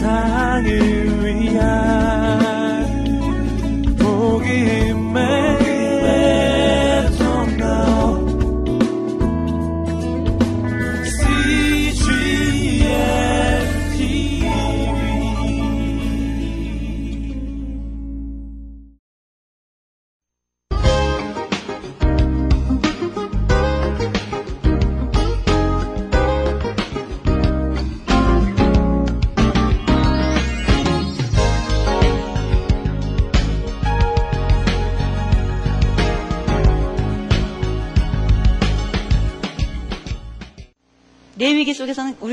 세상을 0.00 1.26
위한 1.26 1.89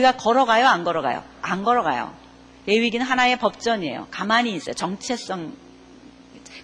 우리가 0.07 0.17
걸어가요, 0.17 0.67
안 0.67 0.84
걸어가요? 0.84 1.23
안 1.41 1.63
걸어가요. 1.63 2.16
레위기는 2.66 3.05
하나의 3.05 3.38
법전이에요. 3.39 4.07
가만히 4.09 4.53
있어요. 4.53 4.73
정체성 4.73 5.53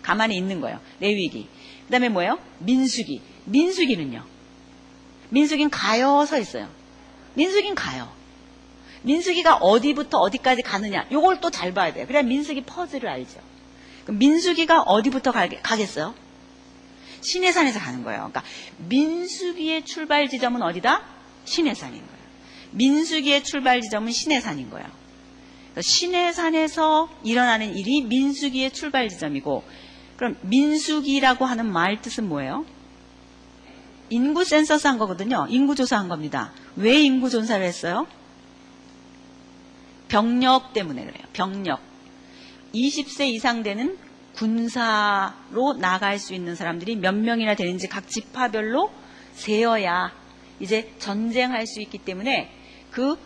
가만히 0.02 0.38
있는 0.38 0.62
거예요. 0.62 0.80
레위기. 1.00 1.50
그 1.86 1.92
다음에 1.92 2.10
뭐예요? 2.10 2.40
민수기. 2.60 3.22
민수기는요. 3.46 4.24
민수기는 5.30 5.70
가요 5.70 6.26
서 6.26 6.38
있어요. 6.40 6.70
민수기는 7.34 7.76
가요. 7.76 8.10
민수기가 9.02 9.58
어디부터 9.58 10.20
어디까지 10.20 10.62
가느냐. 10.62 11.06
요걸 11.12 11.42
또 11.42 11.50
잘 11.50 11.74
봐야 11.74 11.92
돼요. 11.94 12.08
그래야 12.08 12.24
민수기 12.24 12.62
퍼즐을 12.62 13.08
알죠. 13.08 13.40
민수기가 14.08 14.82
어디부터 14.84 15.32
가겠어요? 15.32 16.14
신해산에서 17.22 17.80
가는 17.80 18.04
거예요. 18.04 18.30
그러니까 18.32 18.44
민수기의 18.78 19.86
출발 19.86 20.30
지점은 20.30 20.62
어디다? 20.62 21.02
신해산인 21.46 22.00
거예요. 22.00 22.23
민수기의 22.74 23.44
출발 23.44 23.82
지점은 23.82 24.12
신해산인 24.12 24.70
거예요. 24.70 24.88
신해산에서 25.80 27.10
일어나는 27.24 27.76
일이 27.76 28.02
민수기의 28.04 28.72
출발 28.72 29.10
지점이고 29.10 29.64
그럼 30.18 30.38
민수기라고 30.42 31.46
하는 31.46 31.72
말 31.72 32.02
뜻은 32.02 32.28
뭐예요? 32.28 32.66
인구 34.10 34.44
센서스 34.44 34.88
한 34.88 34.98
거거든요. 34.98 35.48
인구 35.50 35.76
조사한 35.76 36.08
겁니다. 36.08 36.52
왜 36.76 37.02
인구 37.02 37.30
조사를 37.30 37.66
했어요? 37.66 38.06
병력 40.08 40.74
때문에 40.74 41.04
그래요. 41.04 41.24
병력. 41.34 41.80
20세 42.76 43.28
이상 43.30 43.64
되는 43.64 43.98
군사로 44.36 45.74
나갈 45.80 46.20
수 46.20 46.34
있는 46.34 46.56
사람들이 46.56 46.96
몇 46.96 47.16
명이나 47.16 47.56
되는지 47.56 47.88
각 47.88 48.08
지파별로 48.08 48.92
세어야 49.34 50.12
이제 50.60 50.94
전쟁할 51.00 51.66
수 51.66 51.82
있기 51.82 52.00
때문에 52.00 52.52
그 52.94 53.18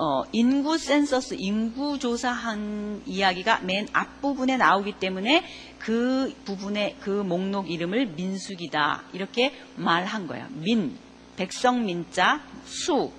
어, 0.00 0.22
인구 0.30 0.78
센서스, 0.78 1.34
인구 1.36 1.98
조사한 1.98 3.02
이야기가 3.04 3.60
맨 3.62 3.88
앞부분에 3.92 4.56
나오기 4.56 4.92
때문에 5.00 5.44
그 5.80 6.32
부분의 6.44 6.98
그 7.00 7.10
목록 7.10 7.68
이름을 7.68 8.06
민숙이다. 8.06 9.02
이렇게 9.12 9.52
말한 9.74 10.28
거예요. 10.28 10.46
민, 10.50 10.96
백성 11.36 11.84
민자, 11.84 12.42
수, 12.64 13.10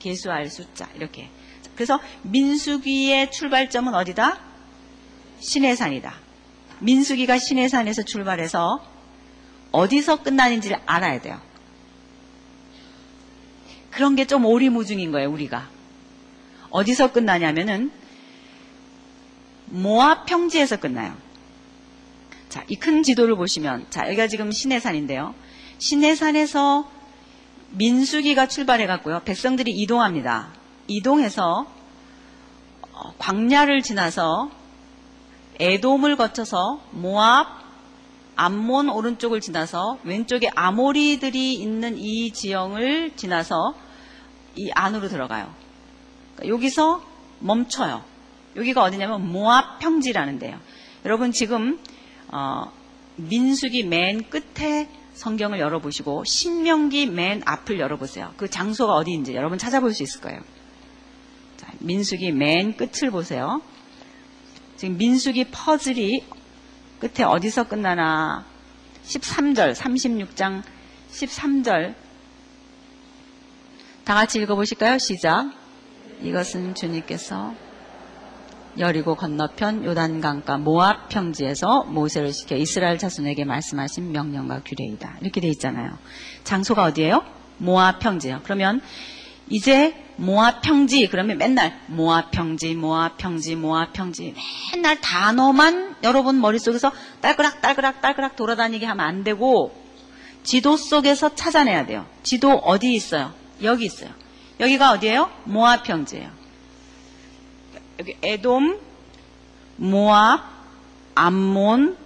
개수할 0.00 0.50
숫자. 0.50 0.88
이렇게. 0.96 1.30
그래서 1.76 2.00
민숙이의 2.22 3.30
출발점은 3.30 3.94
어디다? 3.94 4.40
신해산이다. 5.38 6.14
민숙이가 6.80 7.38
신해산에서 7.38 8.02
출발해서 8.02 8.84
어디서 9.70 10.22
끝나는지를 10.24 10.78
알아야 10.84 11.20
돼요. 11.20 11.40
그런 13.96 14.14
게 14.14 14.26
좀 14.26 14.44
오리무중인 14.44 15.10
거예요, 15.10 15.30
우리가. 15.30 15.68
어디서 16.68 17.12
끝나냐면은 17.12 17.90
모압 19.66 20.26
평지에서 20.26 20.76
끝나요. 20.76 21.14
자, 22.50 22.62
이 22.68 22.76
큰 22.76 23.02
지도를 23.02 23.36
보시면 23.36 23.86
자, 23.88 24.06
여기가 24.06 24.28
지금 24.28 24.52
신해산인데요. 24.52 25.34
신해산에서 25.78 26.90
민수기가 27.70 28.48
출발해 28.48 28.86
갔고요. 28.86 29.22
백성들이 29.24 29.70
이동합니다. 29.72 30.48
이동해서 30.88 31.66
어, 32.92 33.14
광야를 33.16 33.82
지나서 33.82 34.50
에돔을 35.58 36.16
거쳐서 36.16 36.82
모압 36.90 37.46
암몬 38.36 38.90
오른쪽을 38.90 39.40
지나서 39.40 39.98
왼쪽에 40.04 40.50
아모리들이 40.54 41.54
있는 41.54 41.96
이 41.96 42.30
지형을 42.30 43.12
지나서 43.16 43.74
이 44.56 44.70
안으로 44.74 45.08
들어가요. 45.08 45.52
그러니까 46.34 46.54
여기서 46.54 47.04
멈춰요. 47.40 48.02
여기가 48.56 48.82
어디냐면 48.82 49.30
모압 49.30 49.78
평지라는 49.78 50.38
데요. 50.38 50.58
여러분 51.04 51.32
지금 51.32 51.78
어, 52.28 52.72
민수기 53.16 53.84
맨 53.84 54.28
끝에 54.28 54.88
성경을 55.14 55.58
열어보시고 55.60 56.24
신명기 56.24 57.06
맨 57.06 57.42
앞을 57.44 57.78
열어보세요. 57.78 58.34
그 58.36 58.48
장소가 58.48 58.94
어디인지 58.94 59.34
여러분 59.34 59.58
찾아볼 59.58 59.94
수 59.94 60.02
있을 60.02 60.20
거예요. 60.20 60.40
자, 61.56 61.68
민수기 61.78 62.32
맨 62.32 62.76
끝을 62.76 63.10
보세요. 63.10 63.62
지금 64.76 64.98
민수기 64.98 65.46
퍼즐이 65.50 66.24
끝에 66.98 67.24
어디서 67.24 67.64
끝나나 67.64 68.44
13절, 69.06 69.74
36장 69.74 70.62
13절 71.12 71.94
다 74.06 74.14
같이 74.14 74.38
읽어보실까요? 74.38 74.98
시작. 74.98 75.50
이것은 76.22 76.76
주님께서 76.76 77.52
여리고 78.78 79.16
건너편 79.16 79.84
요단강가 79.84 80.58
모압 80.58 81.08
평지에서 81.08 81.82
모세를 81.88 82.32
시켜 82.32 82.54
이스라엘 82.54 82.98
자손에게 82.98 83.44
말씀하신 83.44 84.12
명령과 84.12 84.62
규례이다. 84.64 85.16
이렇게 85.22 85.40
돼 85.40 85.48
있잖아요. 85.48 85.98
장소가 86.44 86.84
어디예요? 86.84 87.24
모압 87.58 87.98
평지요. 87.98 88.42
그러면 88.44 88.80
이제 89.48 89.96
모압 90.14 90.62
평지 90.62 91.08
그러면 91.08 91.36
맨날 91.36 91.76
모압 91.88 92.30
평지, 92.30 92.76
모압 92.76 93.18
평지, 93.18 93.56
모압 93.56 93.92
평지 93.92 94.36
맨날 94.72 95.00
단어만 95.00 95.96
여러분 96.04 96.40
머릿속에서 96.40 96.92
딸그락 97.22 97.60
딸그락 97.60 98.00
딸그락 98.02 98.36
돌아다니게 98.36 98.86
하면 98.86 99.04
안 99.04 99.24
되고 99.24 99.74
지도 100.44 100.76
속에서 100.76 101.34
찾아내야 101.34 101.86
돼요. 101.86 102.06
지도 102.22 102.52
어디 102.52 102.94
있어요? 102.94 103.45
여기 103.62 103.86
있어요. 103.86 104.10
여기가 104.60 104.92
어디예요? 104.92 105.30
모압 105.44 105.84
평지예요. 105.84 106.30
여기 107.98 108.16
에돔, 108.22 108.78
모압, 109.76 110.42
암몬, 111.14 111.96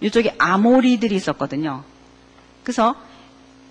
이쪽에 0.00 0.34
아모리들이 0.38 1.14
있었거든요. 1.14 1.84
그래서 2.62 2.94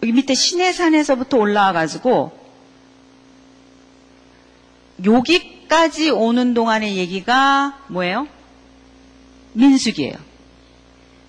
여기 0.01 0.13
밑에 0.13 0.33
시내산에서부터 0.33 1.37
올라와 1.37 1.73
가지고 1.73 2.37
여기까지 5.03 6.09
오는 6.09 6.53
동안의 6.53 6.95
얘기가 6.97 7.79
뭐예요? 7.87 8.27
민숙이에요. 9.53 10.15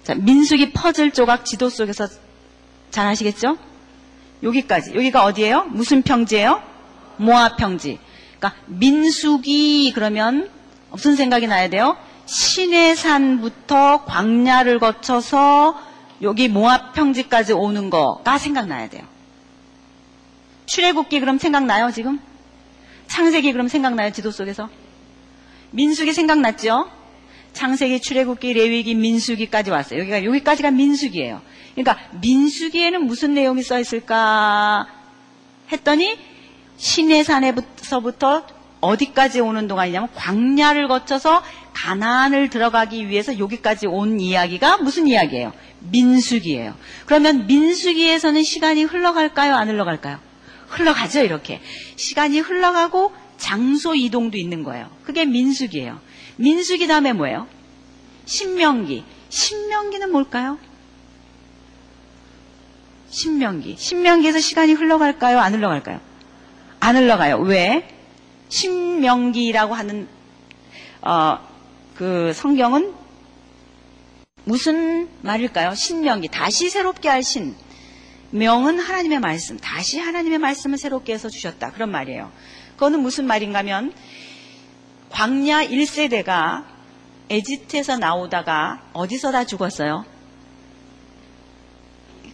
자, 0.05 0.15
민숙이 0.15 0.73
퍼즐 0.73 1.13
조각 1.13 1.45
지도 1.45 1.69
속에서 1.69 2.09
잘 2.91 3.09
아시겠죠? 3.09 3.59
여기까지. 4.43 4.95
여기가 4.95 5.25
어디예요? 5.25 5.65
무슨 5.71 6.03
평지예요? 6.03 6.63
모압 7.17 7.57
평지. 7.57 7.99
그러니까 8.39 8.61
민숙이 8.67 9.93
그러면 9.95 10.51
무슨 10.91 11.17
생각이 11.17 11.47
나야 11.47 11.69
돼요? 11.69 11.97
신해산부터 12.27 14.05
광야를 14.05 14.79
거쳐서 14.79 15.81
여기 16.23 16.49
모압 16.49 16.95
평지까지 16.95 17.53
오는 17.53 17.91
거가 17.91 18.39
생각나야 18.39 18.89
돼요. 18.89 19.03
출애굽기 20.67 21.21
그럼 21.21 21.39
생각나요 21.39 21.91
지금? 21.93 22.19
창세기 23.07 23.53
그럼 23.53 23.69
생각나요 23.69 24.11
지도 24.11 24.31
속에서? 24.31 24.69
민숙이 25.71 26.13
생각났죠? 26.13 26.91
창세기, 27.53 28.01
출애굽기, 28.01 28.53
레위기, 28.53 28.95
민수기까지 28.95 29.71
왔어요. 29.71 30.01
여기가 30.01 30.25
여기까지가 30.25 30.71
민수기예요. 30.73 31.41
그러니까 31.77 31.99
민수기에는 32.21 33.07
무슨 33.07 33.35
내용이 33.35 33.63
써 33.63 33.79
있을까 33.79 34.87
했더니 35.71 36.19
시내산에서부터 36.79 38.47
어디까지 38.81 39.41
오는 39.41 39.69
동안이냐면 39.69 40.09
광야를 40.15 40.89
거쳐서 40.89 41.43
가나안을 41.75 42.49
들어가기 42.49 43.09
위해서 43.09 43.39
여기까지 43.39 43.87
온 43.87 44.21
이야기가 44.21 44.79
무슨 44.79 45.07
이야기예요? 45.07 45.53
민수기예요. 45.91 46.75
그러면 47.05 47.47
민수기에서는 47.47 48.43
시간이 48.43 48.85
흘러갈까요? 48.85 49.55
안 49.55 49.69
흘러갈까요? 49.69 50.19
흘러가죠, 50.69 51.21
이렇게. 51.21 51.61
시간이 51.97 52.41
흘러가고 52.41 53.13
장소 53.37 53.95
이동도 53.95 54.39
있는 54.39 54.63
거예요. 54.63 54.89
그게 55.05 55.25
민숙이에요. 55.25 56.01
민숙이 56.37 56.87
다음에 56.87 57.13
뭐예요? 57.13 57.47
신명기. 58.25 59.05
신명기는 59.29 60.11
뭘까요? 60.11 60.59
신명기. 63.17 63.77
신명기에서 63.79 64.41
시간이 64.41 64.75
흘러갈까요? 64.75 65.39
안 65.39 65.55
흘러갈까요? 65.55 66.01
안 66.81 66.97
흘러가요. 66.97 67.39
왜? 67.39 67.89
신명기라고 68.51 69.75
하는 69.75 70.07
어, 71.01 71.39
그 71.95 72.35
성경은 72.35 72.93
무슨 74.45 75.09
말일까요? 75.23 75.75
신명기. 75.75 76.29
다시 76.29 76.69
새롭게 76.69 77.09
할 77.09 77.23
신. 77.23 77.55
명은 78.33 78.79
하나님의 78.81 79.21
말씀. 79.21 79.57
다시 79.57 79.99
하나님의 79.99 80.39
말씀을 80.39 80.77
새롭게 80.77 81.15
해서 81.15 81.31
주셨다. 81.31 81.71
그런 81.73 81.91
말이에요. 81.91 82.31
그거는 82.75 83.01
무슨 83.01 83.27
말인가 83.27 83.61
하면 83.61 83.95
광야 85.09 85.65
1세대가 85.69 86.65
에지트에서 87.31 87.97
나오다가 87.97 88.83
어디서 88.93 89.33
다 89.33 89.45
죽었어요? 89.45 90.05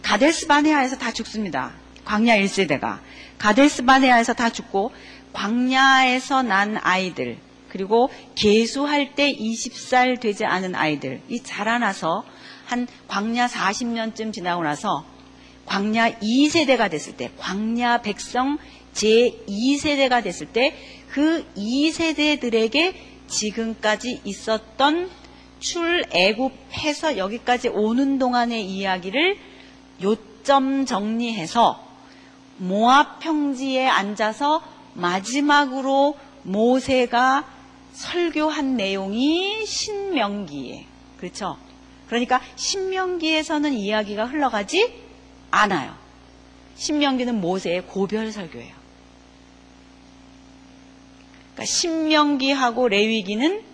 가데스 0.03 0.45
바네아에서 0.45 0.97
다 0.97 1.11
죽습니다. 1.11 1.73
광야 2.05 2.37
1세대가. 2.37 2.99
가데스 3.39 3.83
바네아에서 3.83 4.33
다 4.33 4.51
죽고 4.51 4.91
광야에서 5.33 6.43
난 6.43 6.77
아이들 6.79 7.39
그리고 7.69 8.11
계수할 8.35 9.15
때 9.15 9.33
20살 9.33 10.19
되지 10.19 10.45
않은 10.45 10.75
아이들 10.75 11.21
이 11.27 11.41
자라나서 11.41 12.23
한 12.65 12.87
광야 13.07 13.47
40년쯤 13.47 14.31
지나고 14.31 14.61
나서 14.61 15.03
광야 15.65 16.19
2세대가 16.19 16.91
됐을 16.91 17.17
때 17.17 17.31
광야 17.39 18.03
백성 18.03 18.59
제2세대가 18.93 20.23
됐을 20.23 20.47
때 20.47 20.75
그 21.13 21.45
2세대들에게 21.55 22.93
지금까지 23.27 24.21
있었던 24.23 25.11
출애굽해서 25.59 27.17
여기까지 27.17 27.69
오는 27.69 28.17
동안의 28.17 28.65
이야기를 28.65 29.37
요점 30.03 30.85
정리해서 30.85 31.83
모압 32.57 33.19
평지에 33.19 33.87
앉아서 33.87 34.61
마지막으로 34.93 36.15
모세가 36.43 37.45
설교한 37.93 38.75
내용이 38.75 39.65
신명기에 39.65 40.85
그렇죠? 41.17 41.57
그러니까 42.07 42.41
신명기에서는 42.55 43.73
이야기가 43.73 44.25
흘러가지 44.25 44.93
않아요. 45.51 45.95
신명기는 46.75 47.39
모세의 47.39 47.87
고별 47.87 48.31
설교예요. 48.31 48.73
그러니까 51.53 51.65
신명기하고 51.65 52.87
레위기는 52.87 53.72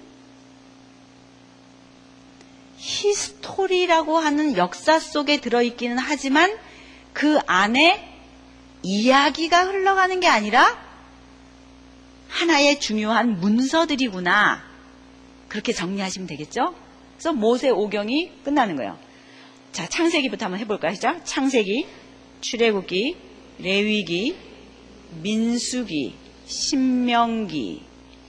히스토리라고 2.80 4.18
하는 4.18 4.56
역사 4.56 5.00
속에 5.00 5.42
들어있기는 5.42 5.98
하지만 5.98 6.58
그 7.12 7.38
안에 7.46 8.08
이야기가 8.82 9.66
흘러가는 9.66 10.20
게 10.22 10.28
아니라 10.28 10.78
하나의 12.30 12.80
중요한 12.80 13.40
문서들이구나. 13.40 14.64
그렇게 15.50 15.74
정리하시면 15.74 16.28
되겠죠? 16.28 16.74
그래서 17.16 17.34
모세 17.34 17.70
오경이 17.70 18.32
끝나는 18.44 18.78
거예요. 18.78 18.98
자, 19.74 19.88
창세기부터 19.88 20.46
한번 20.46 20.60
해볼까요? 20.62 20.94
시작. 20.94 21.26
창세기, 21.26 21.86
출애굽기, 22.40 23.18
레위기, 23.60 24.38
민수기, 25.22 26.16
신명기 26.46 27.84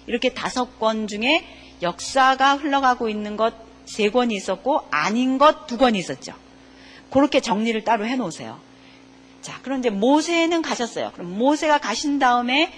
이렇게 0.07 0.35
다섯 0.35 0.79
권 0.81 1.07
중에 1.07 1.47
역사가 1.83 2.57
흘러가고 2.57 3.09
있는 3.09 3.37
것 3.37 3.70
세 3.91 4.09
권이 4.09 4.35
있었고 4.37 4.87
아닌 4.91 5.37
것 5.37 5.67
두 5.67 5.77
권이 5.77 5.99
있었죠. 5.99 6.33
그렇게 7.11 7.41
정리를 7.41 7.83
따로 7.83 8.07
해놓으세요. 8.07 8.61
자, 9.43 9.59
그런데 9.63 9.91
모세는 9.91 10.63
가셨어요. 10.63 11.11
그럼 11.13 11.37
모세가 11.37 11.79
가신 11.79 12.19
다음에 12.19 12.73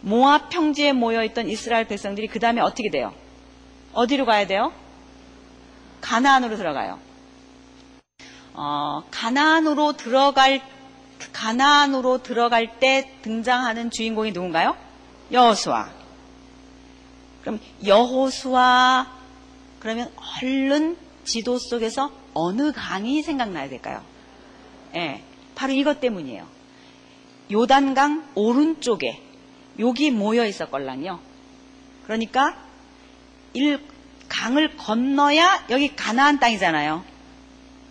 모압 0.00 0.48
평지에 0.50 0.92
모여 0.92 1.22
있던 1.24 1.48
이스라엘 1.48 1.86
백성들이 1.86 2.28
그 2.28 2.38
다음에 2.38 2.60
어떻게 2.60 2.90
돼요? 2.90 3.12
어디로 3.92 4.24
가야 4.24 4.46
돼요? 4.46 4.72
가나안으로 6.00 6.56
들어가요. 6.56 6.98
어, 8.54 9.02
가나안으로 9.10 9.94
들어갈 9.94 10.62
가나안으로 11.32 12.22
들어갈 12.22 12.78
때 12.78 13.10
등장하는 13.22 13.90
주인공이 13.90 14.32
누군가요? 14.32 14.76
여호수아. 15.32 15.90
그럼 17.42 17.60
여호수아 17.84 19.15
그러면 19.86 20.10
얼른 20.42 20.96
지도 21.22 21.58
속에서 21.60 22.10
어느 22.34 22.72
강이 22.72 23.22
생각나야 23.22 23.68
될까요? 23.68 24.02
예, 24.96 25.22
바로 25.54 25.74
이것 25.74 26.00
때문이에요. 26.00 26.44
요단강 27.52 28.30
오른쪽에 28.34 29.22
여기 29.78 30.10
모여 30.10 30.44
있었걸랑요. 30.44 31.20
그러니까 32.02 32.56
일 33.52 33.78
강을 34.28 34.76
건너야 34.76 35.66
여기 35.70 35.94
가나안 35.94 36.40
땅이잖아요. 36.40 37.04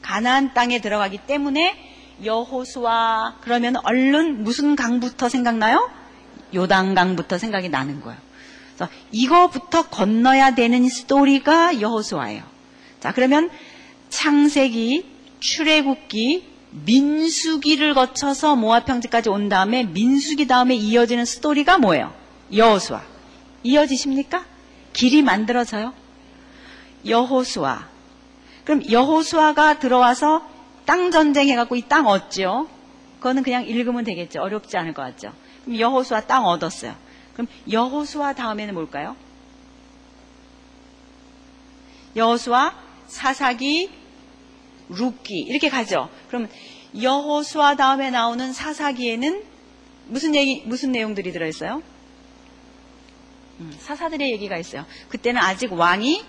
가나안 0.02 0.54
땅에 0.54 0.82
들어가기 0.82 1.20
때문에 1.20 1.78
여호수아 2.26 3.38
그러면 3.40 3.78
얼른 3.86 4.44
무슨 4.44 4.76
강부터 4.76 5.30
생각나요? 5.30 5.90
요단강부터 6.54 7.38
생각이 7.38 7.70
나는 7.70 8.02
거예요. 8.02 8.25
그래서 8.76 8.92
이거부터 9.12 9.84
건너야 9.90 10.54
되는 10.56 10.88
스토리가 10.90 11.80
여호수아예요. 11.82 12.44
자, 13.00 13.14
그러면 13.14 13.50
창세기, 14.10 15.06
출애굽기, 15.40 16.56
민수기를 16.86 17.94
거쳐서 17.94 18.56
모압 18.56 18.86
평지까지 18.86 19.30
온 19.30 19.48
다음에 19.48 19.84
민수기 19.84 20.48
다음에 20.48 20.76
이어지는 20.76 21.24
스토리가 21.26 21.78
뭐예요? 21.78 22.14
여호수아. 22.54 23.02
이어지십니까? 23.64 24.46
길이 24.94 25.22
만들어져요. 25.22 25.94
여호수아. 27.06 27.88
그럼 28.66 28.82
여호수아가 28.90 29.80
들어와서 29.80 30.46
땅 30.86 31.12
전쟁 31.12 31.48
해갖고 31.50 31.76
이 31.76 31.82
땅 31.88 32.08
얻죠. 32.08 32.68
그거는 33.20 33.44
그냥 33.44 33.66
읽으면 33.66 34.04
되겠죠. 34.04 34.42
어렵지 34.42 34.78
않을 34.78 34.94
것 34.94 35.02
같죠. 35.04 35.32
그럼 35.64 35.80
여호수아 35.80 36.22
땅 36.22 36.46
얻었어요. 36.46 36.96
그럼 37.36 37.48
여호수아 37.70 38.34
다음에는 38.34 38.74
뭘까요? 38.74 39.16
여호수아, 42.16 42.74
사사기, 43.08 43.90
룻기 44.90 45.40
이렇게 45.40 45.70
가죠. 45.70 46.10
그럼 46.28 46.48
여호수아 47.00 47.76
다음에 47.76 48.10
나오는 48.10 48.54
사사기에는 48.54 49.44
무슨 50.08 50.36
얘기 50.36 50.64
무슨 50.66 50.92
내용들이 50.92 51.32
들어 51.32 51.48
있어요? 51.48 51.84
음, 53.60 53.76
사사들의 53.80 54.32
얘기가 54.32 54.58
있어요. 54.58 54.86
그때는 55.10 55.42
아직 55.42 55.74
왕이 55.74 56.24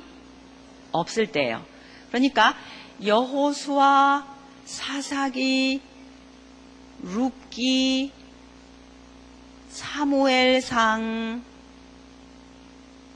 없을 0.92 1.30
때예요. 1.30 1.64
그러니까 2.08 2.56
여호수아, 3.04 4.26
사사기, 4.64 5.80
룻기, 7.02 8.12
사무엘상 9.76 11.42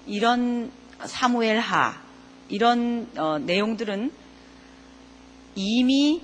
이런 0.07 0.71
사무엘하 1.03 1.95
이런 2.51 3.09
어, 3.17 3.39
내용들은 3.39 4.13
이미 5.55 6.21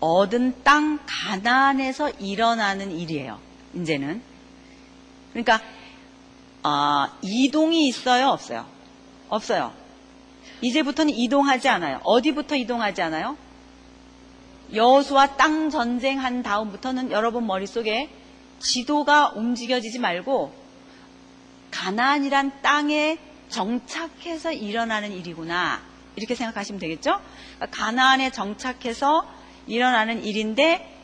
얻은 0.00 0.64
땅 0.64 0.98
가나안에서 1.06 2.10
일어나는 2.18 2.90
일이에요. 2.90 3.38
이제는 3.74 4.20
그러니까 5.30 5.60
어, 6.64 7.06
이동이 7.22 7.86
있어요, 7.86 8.30
없어요? 8.30 8.66
없어요. 9.28 9.72
이제부터는 10.62 11.14
이동하지 11.14 11.68
않아요. 11.68 12.00
어디부터 12.02 12.56
이동하지 12.56 13.02
않아요? 13.02 13.36
여호수아 14.74 15.36
땅 15.36 15.70
전쟁한 15.70 16.42
다음부터는 16.42 17.12
여러분 17.12 17.46
머릿속에 17.46 18.10
지도가 18.58 19.32
움직여지지 19.34 19.98
말고 19.98 20.52
가나안이란 21.70 22.62
땅에 22.62 23.18
정착해서 23.48 24.52
일어나는 24.52 25.12
일이구나. 25.12 25.80
이렇게 26.16 26.34
생각하시면 26.34 26.80
되겠죠? 26.80 27.20
그러니까 27.56 27.78
가나안에 27.78 28.30
정착해서 28.30 29.28
일어나는 29.66 30.24
일인데 30.24 30.94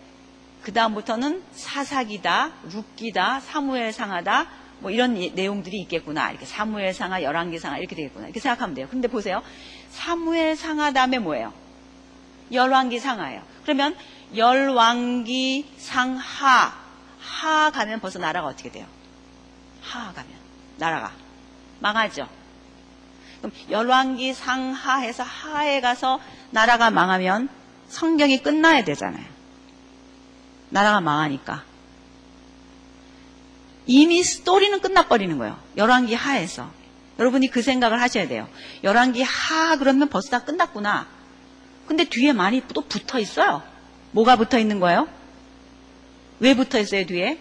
그 0.62 0.73
다음부터는 0.73 1.42
사사기다, 1.52 2.52
룻기다, 2.71 3.40
사무엘상하다 3.40 4.47
뭐 4.80 4.90
이런 4.90 5.14
내용들이 5.14 5.80
있겠구나. 5.82 6.30
이렇게 6.30 6.47
사무엘상하, 6.47 7.23
열왕기상하 7.23 7.78
이렇게 7.78 7.94
되겠구나. 7.94 8.26
이렇게 8.26 8.40
생각하면 8.40 8.75
돼요. 8.75 8.88
근데 8.90 9.06
보세요. 9.09 9.42
사무엘상하 9.90 10.92
다음에 10.92 11.18
뭐예요? 11.18 11.52
열왕기상하예요. 12.50 13.42
그러면 13.62 13.94
열왕기상하 14.35 15.62
하 17.42 17.70
가면 17.70 17.99
벌써 18.00 18.20
나라가 18.20 18.46
어떻게 18.46 18.70
돼요? 18.70 18.87
상하 19.82 20.12
가면 20.12 20.30
나라가 20.78 21.12
망하죠. 21.80 22.28
그럼 23.38 23.52
열왕기 23.68 24.32
상하에서 24.34 25.25
하에 25.25 25.80
가서 25.80 26.20
나라가 26.50 26.90
망하면 26.90 27.49
성경이 27.88 28.42
끝나야 28.42 28.84
되잖아요. 28.84 29.25
나라가 30.70 31.00
망하니까. 31.00 31.64
이미 33.87 34.22
스토리는 34.22 34.80
끝나버리는 34.80 35.37
거예요. 35.37 35.58
열왕기 35.76 36.14
하에서. 36.14 36.70
여러분이 37.18 37.49
그 37.49 37.61
생각을 37.61 38.00
하셔야 38.00 38.28
돼요. 38.28 38.49
열왕기 38.84 39.22
하 39.22 39.76
그러면 39.76 40.08
벌써 40.08 40.30
다 40.30 40.44
끝났구나. 40.44 41.08
근데 41.88 42.04
뒤에 42.04 42.32
많이 42.32 42.62
또 42.68 42.82
붙어 42.82 43.18
있어요. 43.18 43.62
뭐가 44.12 44.37
붙어 44.37 44.58
있는 44.58 44.78
거예요? 44.78 45.08
왜 46.42 46.54
붙어 46.54 46.80
있어요, 46.80 47.06
뒤에? 47.06 47.38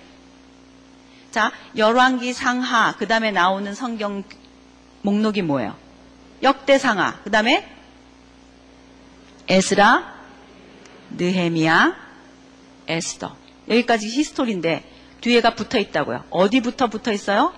자, 1.31 1.51
열왕기 1.75 2.33
상하, 2.33 2.95
그 2.97 3.07
다음에 3.07 3.31
나오는 3.31 3.73
성경 3.73 4.23
목록이 5.01 5.41
뭐예요? 5.41 5.75
역대 6.43 6.77
상하, 6.77 7.19
그 7.23 7.31
다음에 7.31 7.67
에스라, 9.47 10.13
느헤미야, 11.17 11.95
에스더. 12.87 13.35
여기까지 13.69 14.07
히스토리인데 14.07 14.83
뒤에가 15.21 15.55
붙어 15.55 15.79
있다고요. 15.79 16.25
어디부터 16.29 16.87
붙어 16.87 17.11
있어요? 17.11 17.53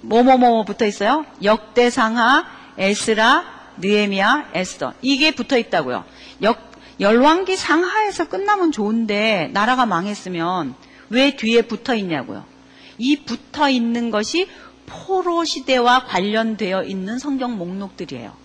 뭐뭐뭐 0.00 0.64
붙어 0.64 0.84
있어요? 0.84 1.26
역대상하, 1.44 2.44
에스라, 2.76 3.44
느헤미야, 3.78 4.50
에스더. 4.54 4.94
이게 5.00 5.30
붙어 5.30 5.56
있다고요. 5.56 6.04
역, 6.42 6.69
열왕기 7.00 7.56
상하에서 7.56 8.28
끝나면 8.28 8.72
좋은데 8.72 9.48
나라가 9.52 9.86
망했으면 9.86 10.74
왜 11.08 11.34
뒤에 11.34 11.62
붙어 11.62 11.94
있냐고요. 11.94 12.44
이 12.98 13.16
붙어 13.24 13.70
있는 13.70 14.10
것이 14.10 14.46
포로 14.86 15.44
시대와 15.44 16.04
관련되어 16.04 16.84
있는 16.84 17.18
성경 17.18 17.56
목록들이에요. 17.56 18.36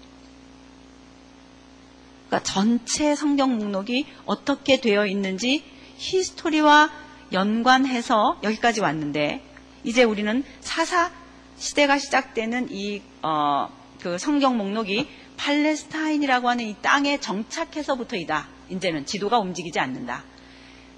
그러니까 2.27 2.43
전체 2.43 3.15
성경 3.15 3.57
목록이 3.57 4.05
어떻게 4.25 4.79
되어 4.79 5.05
있는지 5.05 5.63
히스토리와 5.97 6.89
연관해서 7.33 8.39
여기까지 8.43 8.81
왔는데 8.81 9.43
이제 9.83 10.03
우리는 10.03 10.43
사사 10.61 11.11
시대가 11.57 11.97
시작되는 11.97 12.69
이 12.71 13.01
어, 13.21 13.69
그 14.01 14.17
성경 14.17 14.57
목록이 14.57 15.07
팔레스타인이라고 15.37 16.49
하는 16.49 16.65
이 16.65 16.75
땅에 16.81 17.19
정착해서부터이다. 17.19 18.47
이제는 18.69 19.05
지도가 19.05 19.39
움직이지 19.39 19.79
않는다. 19.79 20.23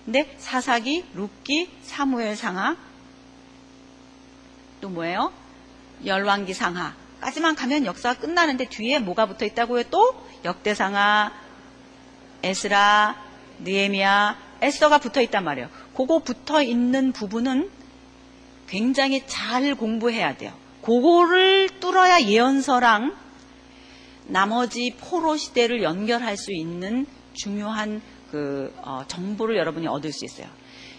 근데 0.06 0.36
사사기, 0.38 1.04
룻기, 1.14 1.70
사무엘 1.84 2.36
상하 2.36 2.78
또 4.80 4.90
뭐예요? 4.90 5.34
열왕기 6.06 6.54
상하까지만 6.54 7.56
가면 7.56 7.86
역사가 7.86 8.20
끝나는데 8.20 8.70
뒤에 8.70 9.00
뭐가 9.00 9.26
붙어 9.26 9.46
있다고요? 9.46 9.84
또 9.90 10.16
역대상하, 10.46 11.34
에스라, 12.44 13.16
느에미야, 13.60 14.38
에스더가 14.62 15.00
붙어 15.00 15.22
있단 15.22 15.44
말이에요. 15.44 15.70
그거 15.96 16.20
붙어 16.20 16.62
있는 16.62 17.12
부분은 17.12 17.70
굉장히 18.68 19.24
잘 19.26 19.76
공부해야 19.76 20.38
돼요. 20.38 20.54
그거를 20.82 21.70
뚫어야 21.80 22.22
예언서랑 22.22 23.16
나머지 24.28 24.94
포로 25.00 25.38
시대를 25.38 25.84
연결할 25.84 26.38
수 26.38 26.52
있는 26.54 27.06
중요한 27.34 28.02
그 28.32 28.74
어, 28.84 29.04
정보를 29.08 29.58
여러분이 29.58 29.88
얻을 29.88 30.12
수 30.12 30.26
있어요. 30.26 30.48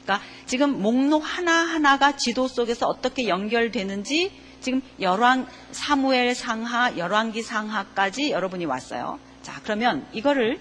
그러니까 0.02 0.26
지금 0.46 0.80
목록 0.80 1.22
하나 1.22 1.52
하나가 1.52 2.16
지도 2.16 2.48
속에서 2.48 2.86
어떻게 2.86 3.28
연결되는지 3.28 4.32
지금 4.60 4.80
열왕 5.00 5.46
사무엘 5.70 6.34
상하, 6.34 6.96
열왕기 6.96 7.42
상하까지 7.42 8.30
여러분이 8.30 8.64
왔어요. 8.64 9.18
자, 9.42 9.60
그러면 9.62 10.06
이거를 10.12 10.58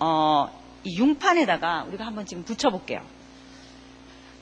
어, 0.00 0.48
이 0.84 0.98
융판에다가 0.98 1.84
우리가 1.88 2.04
한번 2.04 2.26
지금 2.26 2.44
붙여 2.44 2.70
볼게요. 2.70 3.00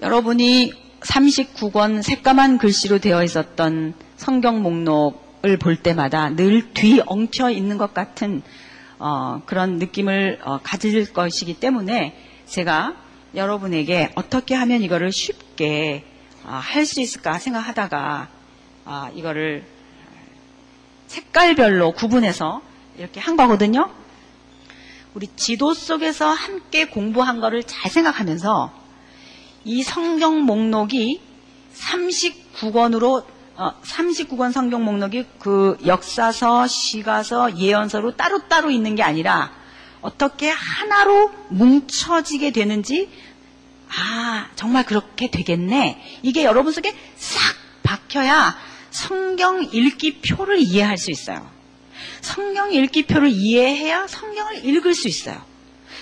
여러분이 0.01 0.73
39권 1.01 2.03
새까만 2.03 2.59
글씨로 2.59 2.99
되어 2.99 3.23
있었던 3.23 3.95
성경 4.17 4.63
목록 4.63 5.32
을 5.45 5.57
볼 5.57 5.77
때마다 5.77 6.31
늘 6.31 6.73
뒤 6.73 7.01
엉켜 7.07 7.51
있는 7.51 7.79
것 7.79 7.93
같은 7.95 8.43
어, 8.99 9.43
그런 9.47 9.79
느낌을 9.79 10.39
어, 10.45 10.59
가질 10.63 11.13
것이기 11.13 11.55
때문에 11.55 12.17
제가 12.47 12.95
여러분에게 13.35 14.13
어떻게 14.15 14.55
하면 14.55 14.83
이거를 14.83 15.11
쉽게 15.11 16.05
어, 16.45 16.51
할수 16.53 17.01
있을까 17.01 17.39
생각하다가 17.39 18.29
어, 18.85 19.09
이거를 19.15 19.65
색깔별로 21.09 21.93
구분해서 21.93 22.63
이렇게 22.97 23.21
한 23.21 23.37
거거든요. 23.37 23.91
우리 25.15 25.27
지도 25.37 25.75
속에서 25.75 26.29
함께 26.29 26.87
공부한 26.87 27.41
거를 27.41 27.65
잘 27.65 27.91
생각하면서 27.91 28.73
이 29.65 29.83
성경 29.83 30.43
목록이 30.45 31.21
39권으로 31.75 33.25
어, 33.57 33.75
39권 33.83 34.53
성경 34.53 34.85
목록이 34.85 35.27
그 35.39 35.77
역사서, 35.85 36.67
시가서, 36.67 37.59
예언서로 37.59 38.17
따로따로 38.17 38.71
있는 38.71 38.95
게 38.95 39.03
아니라 39.03 39.53
어떻게 40.01 40.51
하나로 40.51 41.31
뭉쳐지게 41.51 42.51
되는지 42.51 43.09
아 43.89 44.49
정말 44.57 44.85
그렇게 44.85 45.31
되겠네 45.31 46.21
이게 46.23 46.45
여러분 46.45 46.73
속에 46.73 46.95
싹 47.17 47.41
박혀야 47.83 48.57
성경 48.91 49.63
읽기 49.63 50.21
표를 50.21 50.59
이해할 50.59 50.99
수 50.99 51.11
있어요. 51.11 51.51
성경 52.21 52.73
읽기 52.73 53.07
표를 53.07 53.29
이해해야 53.31 54.07
성경을 54.07 54.65
읽을 54.65 54.95
수 54.95 55.09
있어요. 55.09 55.43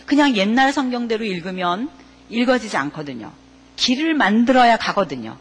그냥 0.06 0.36
옛날 0.36 0.72
성경대로 0.72 1.24
읽으면 1.24 1.88
읽어지지 2.30 2.76
않거든요. 2.76 3.32
길을 3.76 4.14
만들어야 4.14 4.76
가거든요. 4.76 5.36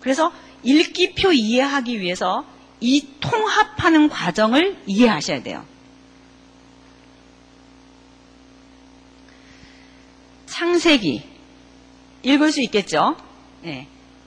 그래서 0.00 0.32
읽기표 0.66 1.32
이해하기 1.32 2.00
위해서 2.00 2.44
이 2.80 3.06
통합하는 3.20 4.08
과정을 4.08 4.76
이해하셔야 4.86 5.42
돼요. 5.42 5.64
창세기 10.46 11.22
읽을 12.22 12.50
수 12.50 12.60
있겠죠? 12.62 13.16
네. 13.62 13.86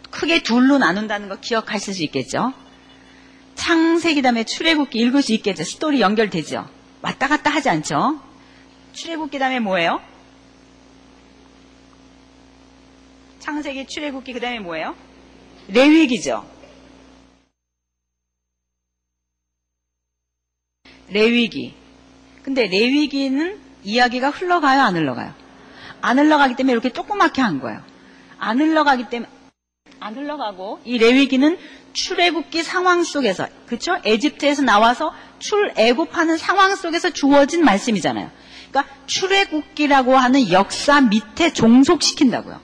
크게 0.09 0.41
둘로 0.41 0.77
나눈다는 0.77 1.27
거 1.27 1.35
기억하실 1.39 1.93
수 1.93 2.03
있겠죠? 2.03 2.53
창세기 3.55 4.21
다음에 4.21 4.45
출애굽기 4.45 4.97
읽을 4.97 5.21
수 5.21 5.33
있겠죠? 5.33 5.63
스토리 5.63 5.99
연결되죠? 5.99 6.67
왔다 7.01 7.27
갔다 7.27 7.49
하지 7.49 7.69
않죠? 7.69 8.21
출애굽기 8.93 9.37
다음에 9.37 9.59
뭐예요? 9.59 10.01
창세기 13.39 13.87
출애굽기 13.87 14.33
그 14.33 14.39
다음에 14.39 14.59
뭐예요? 14.59 14.95
레위기죠. 15.71 16.45
레위기. 21.09 21.73
근데 22.43 22.67
레위기는 22.67 23.59
이야기가 23.83 24.29
흘러가요, 24.29 24.81
안 24.81 24.95
흘러가요? 24.95 25.33
안 26.01 26.19
흘러가기 26.19 26.55
때문에 26.55 26.73
이렇게 26.73 26.89
조그맣게 26.91 27.41
한 27.41 27.59
거예요. 27.59 27.81
안 28.37 28.59
흘러가기 28.59 29.09
때문에 29.09 29.29
안 29.99 30.15
흘러가고 30.15 30.79
이 30.85 30.97
레위기는 30.97 31.57
출애굽기 31.93 32.63
상황 32.63 33.03
속에서 33.03 33.47
그렇죠? 33.65 33.97
에집트에서 34.05 34.61
나와서 34.61 35.13
출애굽하는 35.39 36.37
상황 36.37 36.75
속에서 36.75 37.09
주어진 37.09 37.65
말씀이잖아요. 37.65 38.31
그러니까 38.69 38.95
출애굽기라고 39.07 40.15
하는 40.15 40.51
역사 40.51 41.01
밑에 41.01 41.51
종속시킨다고요. 41.51 42.61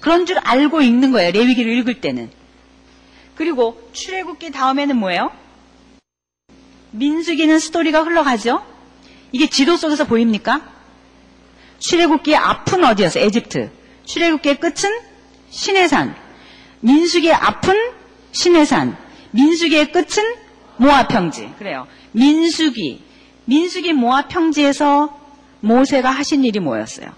그런 0.00 0.24
줄 0.24 0.38
알고 0.38 0.80
읽는 0.80 1.12
거예요. 1.12 1.32
레위기를 1.32 1.72
읽을 1.78 2.00
때는. 2.00 2.30
그리고 3.40 3.80
출애굽기 3.94 4.50
다음에는 4.50 4.98
뭐예요? 4.98 5.32
민수기는 6.90 7.58
스토리가 7.58 8.02
흘러가죠. 8.02 8.62
이게 9.32 9.48
지도 9.48 9.78
속에서 9.78 10.04
보입니까? 10.04 10.60
출애굽기의 11.78 12.36
앞은 12.36 12.84
어디였어요? 12.84 13.24
에집트. 13.24 13.70
출애굽기의 14.04 14.60
끝은 14.60 14.90
시내산. 15.48 16.14
민수기의 16.80 17.32
앞은 17.32 17.74
시내산. 18.32 18.98
민수기의 19.30 19.90
끝은 19.90 20.34
모압 20.76 21.08
평지. 21.08 21.50
그래요. 21.58 21.86
민수기. 22.12 23.02
민수기 23.46 23.94
모압 23.94 24.28
평지에서 24.28 25.18
모세가 25.60 26.10
하신 26.10 26.44
일이 26.44 26.60
뭐였어요? 26.60 27.08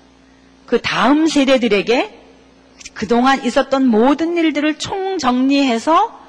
그 0.66 0.80
다음 0.80 1.26
세대들에게 1.26 2.21
그동안 2.94 3.44
있었던 3.44 3.86
모든 3.86 4.36
일들을 4.36 4.78
총정리해서 4.78 6.20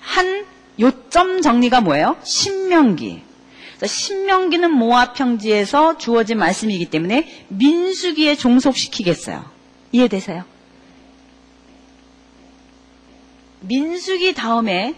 한 0.00 0.46
요점 0.80 1.42
정리가 1.42 1.80
뭐예요? 1.80 2.16
신명기. 2.22 3.22
신명기는 3.84 4.70
모압 4.70 5.14
평지에서 5.14 5.98
주어진 5.98 6.38
말씀이기 6.38 6.86
때문에 6.86 7.46
민수기에 7.48 8.36
종속시키겠어요. 8.36 9.44
이해되세요? 9.90 10.44
민수기 13.60 14.34
다음에 14.34 14.94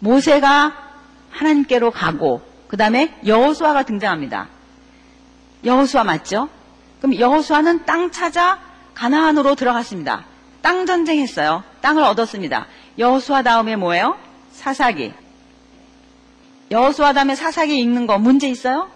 모세가 0.00 0.74
하나님께로 1.30 1.90
가고 1.90 2.42
그 2.66 2.76
다음에 2.76 3.14
여호수아가 3.26 3.84
등장합니다. 3.84 4.48
여호수아 5.64 6.04
맞죠? 6.04 6.48
그럼 7.00 7.18
여호수아는 7.18 7.84
땅 7.84 8.10
찾아 8.10 8.60
가나안으로 8.98 9.54
들어갔습니다. 9.54 10.24
땅 10.60 10.84
전쟁했어요. 10.84 11.62
땅을 11.80 12.02
얻었습니다. 12.02 12.66
여호수아 12.98 13.42
다음에 13.42 13.76
뭐예요? 13.76 14.18
사사기. 14.52 15.12
여호수아 16.72 17.12
다음에 17.12 17.36
사사기 17.36 17.78
읽는 17.78 18.08
거 18.08 18.18
문제 18.18 18.48
있어요? 18.48 18.90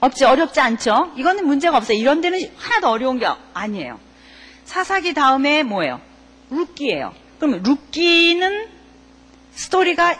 없지 0.00 0.26
어렵지 0.26 0.60
않죠? 0.60 1.12
이거는 1.16 1.46
문제가 1.46 1.78
없어요. 1.78 1.96
이런 1.96 2.20
데는 2.20 2.38
하나도 2.54 2.90
어려운 2.90 3.18
게 3.18 3.26
아니에요. 3.54 3.98
사사기 4.66 5.14
다음에 5.14 5.62
뭐예요? 5.62 6.02
룻기예요. 6.50 7.14
그럼 7.38 7.62
룻기는 7.62 8.68
스토리가 9.54 10.16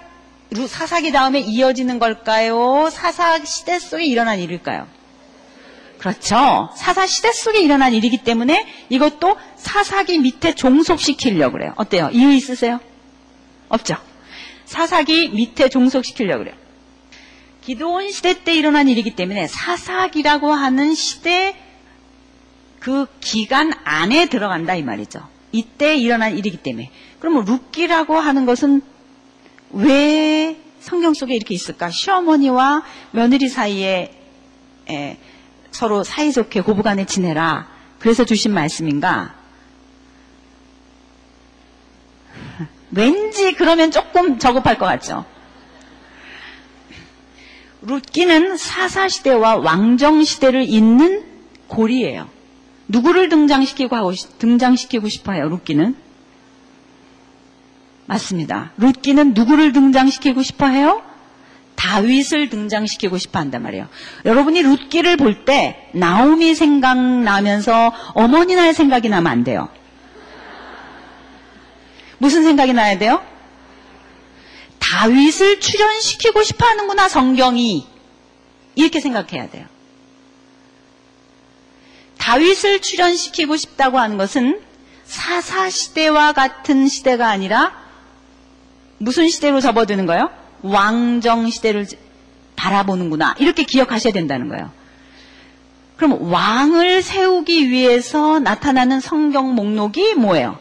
사사기 0.66 1.12
다음에 1.12 1.40
이어지는 1.40 1.98
걸까요? 1.98 2.88
사사 2.90 3.44
시대 3.44 3.78
속에 3.78 4.06
일어난 4.06 4.38
일일까요? 4.38 4.86
그렇죠. 6.04 6.68
사사 6.76 7.06
시대 7.06 7.32
속에 7.32 7.60
일어난 7.60 7.94
일이기 7.94 8.18
때문에 8.18 8.66
이것도 8.90 9.38
사사기 9.56 10.18
밑에 10.18 10.54
종속시키려고 10.54 11.52
그래요. 11.52 11.72
어때요? 11.76 12.10
이유 12.12 12.30
있으세요? 12.30 12.78
없죠. 13.70 13.96
사사기 14.66 15.30
밑에 15.30 15.70
종속시키려고 15.70 16.40
그래요. 16.40 16.56
기도원 17.62 18.10
시대 18.10 18.44
때 18.44 18.54
일어난 18.54 18.86
일이기 18.88 19.16
때문에 19.16 19.48
사사기라고 19.48 20.52
하는 20.52 20.94
시대 20.94 21.56
그 22.80 23.06
기간 23.20 23.72
안에 23.84 24.26
들어간다 24.26 24.74
이 24.74 24.82
말이죠. 24.82 25.26
이때 25.52 25.96
일어난 25.96 26.36
일이기 26.36 26.58
때문에. 26.58 26.90
그러면 27.18 27.46
룻기라고 27.46 28.18
하는 28.18 28.44
것은 28.44 28.82
왜 29.70 30.58
성경 30.80 31.14
속에 31.14 31.34
이렇게 31.34 31.54
있을까? 31.54 31.88
시어머니와 31.88 32.82
며느리 33.12 33.48
사이에 33.48 34.12
에, 34.90 35.16
서로 35.74 36.04
사이좋게 36.04 36.60
고부간에 36.60 37.04
지내라. 37.04 37.66
그래서 37.98 38.24
주신 38.24 38.54
말씀인가? 38.54 39.34
왠지 42.92 43.52
그러면 43.54 43.90
조금 43.90 44.38
저급할 44.38 44.78
것 44.78 44.86
같죠? 44.86 45.24
룻기는 47.82 48.56
사사시대와 48.56 49.56
왕정시대를 49.56 50.62
잇는 50.68 51.24
고리예요. 51.66 52.28
누구를 52.86 53.28
등장시키고 53.28 53.96
하고, 53.96 54.12
등장시키고 54.38 55.08
싶어요, 55.08 55.48
룻기는? 55.48 55.96
맞습니다. 58.06 58.70
룻기는 58.76 59.34
누구를 59.34 59.72
등장시키고 59.72 60.42
싶어 60.44 60.68
해요? 60.68 61.02
다윗을 61.76 62.48
등장시키고 62.50 63.18
싶어 63.18 63.38
한단 63.40 63.62
말이에요. 63.62 63.88
여러분이 64.24 64.62
룻기를 64.62 65.16
볼 65.16 65.44
때 65.44 65.90
나오미 65.92 66.54
생각나면서 66.54 67.92
어머니 68.14 68.54
날 68.54 68.72
생각이 68.72 69.08
나면 69.08 69.30
안 69.30 69.44
돼요. 69.44 69.68
무슨 72.18 72.42
생각이 72.44 72.72
나야 72.72 72.96
돼요? 72.98 73.22
다윗을 74.78 75.60
출연시키고 75.60 76.42
싶어 76.42 76.66
하는구나, 76.66 77.08
성경이. 77.08 77.86
이렇게 78.76 79.00
생각해야 79.00 79.50
돼요. 79.50 79.66
다윗을 82.18 82.80
출연시키고 82.80 83.56
싶다고 83.56 83.98
하는 83.98 84.16
것은 84.16 84.60
사사 85.04 85.68
시대와 85.68 86.32
같은 86.32 86.88
시대가 86.88 87.28
아니라 87.28 87.72
무슨 88.98 89.28
시대로 89.28 89.60
접어드는 89.60 90.06
거예요? 90.06 90.30
왕정 90.64 91.50
시대를 91.50 91.86
바라보는구나. 92.56 93.34
이렇게 93.38 93.64
기억하셔야 93.64 94.12
된다는 94.12 94.48
거예요. 94.48 94.72
그럼 95.96 96.32
왕을 96.32 97.02
세우기 97.02 97.70
위해서 97.70 98.40
나타나는 98.40 99.00
성경 99.00 99.54
목록이 99.54 100.14
뭐예요? 100.14 100.58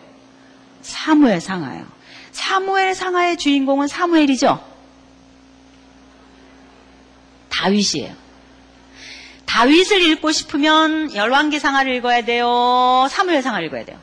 사무엘 0.81 1.39
상하예요. 1.39 1.85
사무엘 2.31 2.93
상하의 2.93 3.37
주인공은 3.37 3.87
사무엘이죠? 3.87 4.63
다윗이에요. 7.49 8.13
다윗을 9.45 10.01
읽고 10.01 10.31
싶으면 10.31 11.15
열왕기 11.15 11.59
상하를 11.59 11.95
읽어야 11.95 12.25
돼요. 12.25 13.07
사무엘 13.09 13.41
상하를 13.41 13.67
읽어야 13.67 13.85
돼요. 13.85 13.99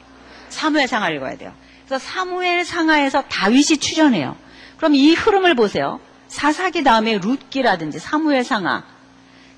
사무엘 0.49 0.89
상하를 0.89 1.17
읽어야 1.17 1.37
돼요. 1.37 1.53
그래서 1.87 2.05
사무엘 2.05 2.65
상하에서 2.65 3.25
다윗이 3.29 3.79
출연해요. 3.79 4.37
그럼 4.81 4.95
이 4.95 5.13
흐름을 5.13 5.55
보세요. 5.57 6.01
사사기 6.29 6.83
다음에 6.83 7.19
룻기라든지 7.19 7.99
사무엘 7.99 8.45
상하. 8.45 8.83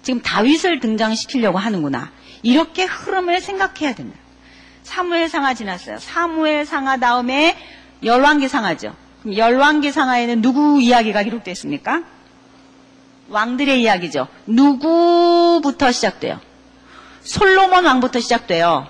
지금 0.02 0.20
다윗을 0.20 0.80
등장시키려고 0.80 1.58
하는구나. 1.58 2.11
이렇게 2.42 2.82
흐름을 2.82 3.40
생각해야 3.40 3.94
됩니다. 3.94 4.18
사무엘 4.82 5.28
상하 5.28 5.54
지났어요. 5.54 6.00
사무엘 6.00 6.66
상하 6.66 6.96
다음에 6.96 7.56
열왕기 8.02 8.48
상하죠. 8.48 8.96
그럼 9.20 9.37
열왕기 9.37 9.92
상하에는 9.92 10.42
누구 10.42 10.82
이야기가 10.82 11.22
기록되어 11.22 11.52
있습니까? 11.52 12.02
왕들의 13.28 13.80
이야기죠. 13.80 14.26
누구부터 14.48 15.92
시작돼요? 15.92 16.40
솔로몬 17.22 17.85
왕부터 17.85 18.18
시작돼요. 18.18 18.88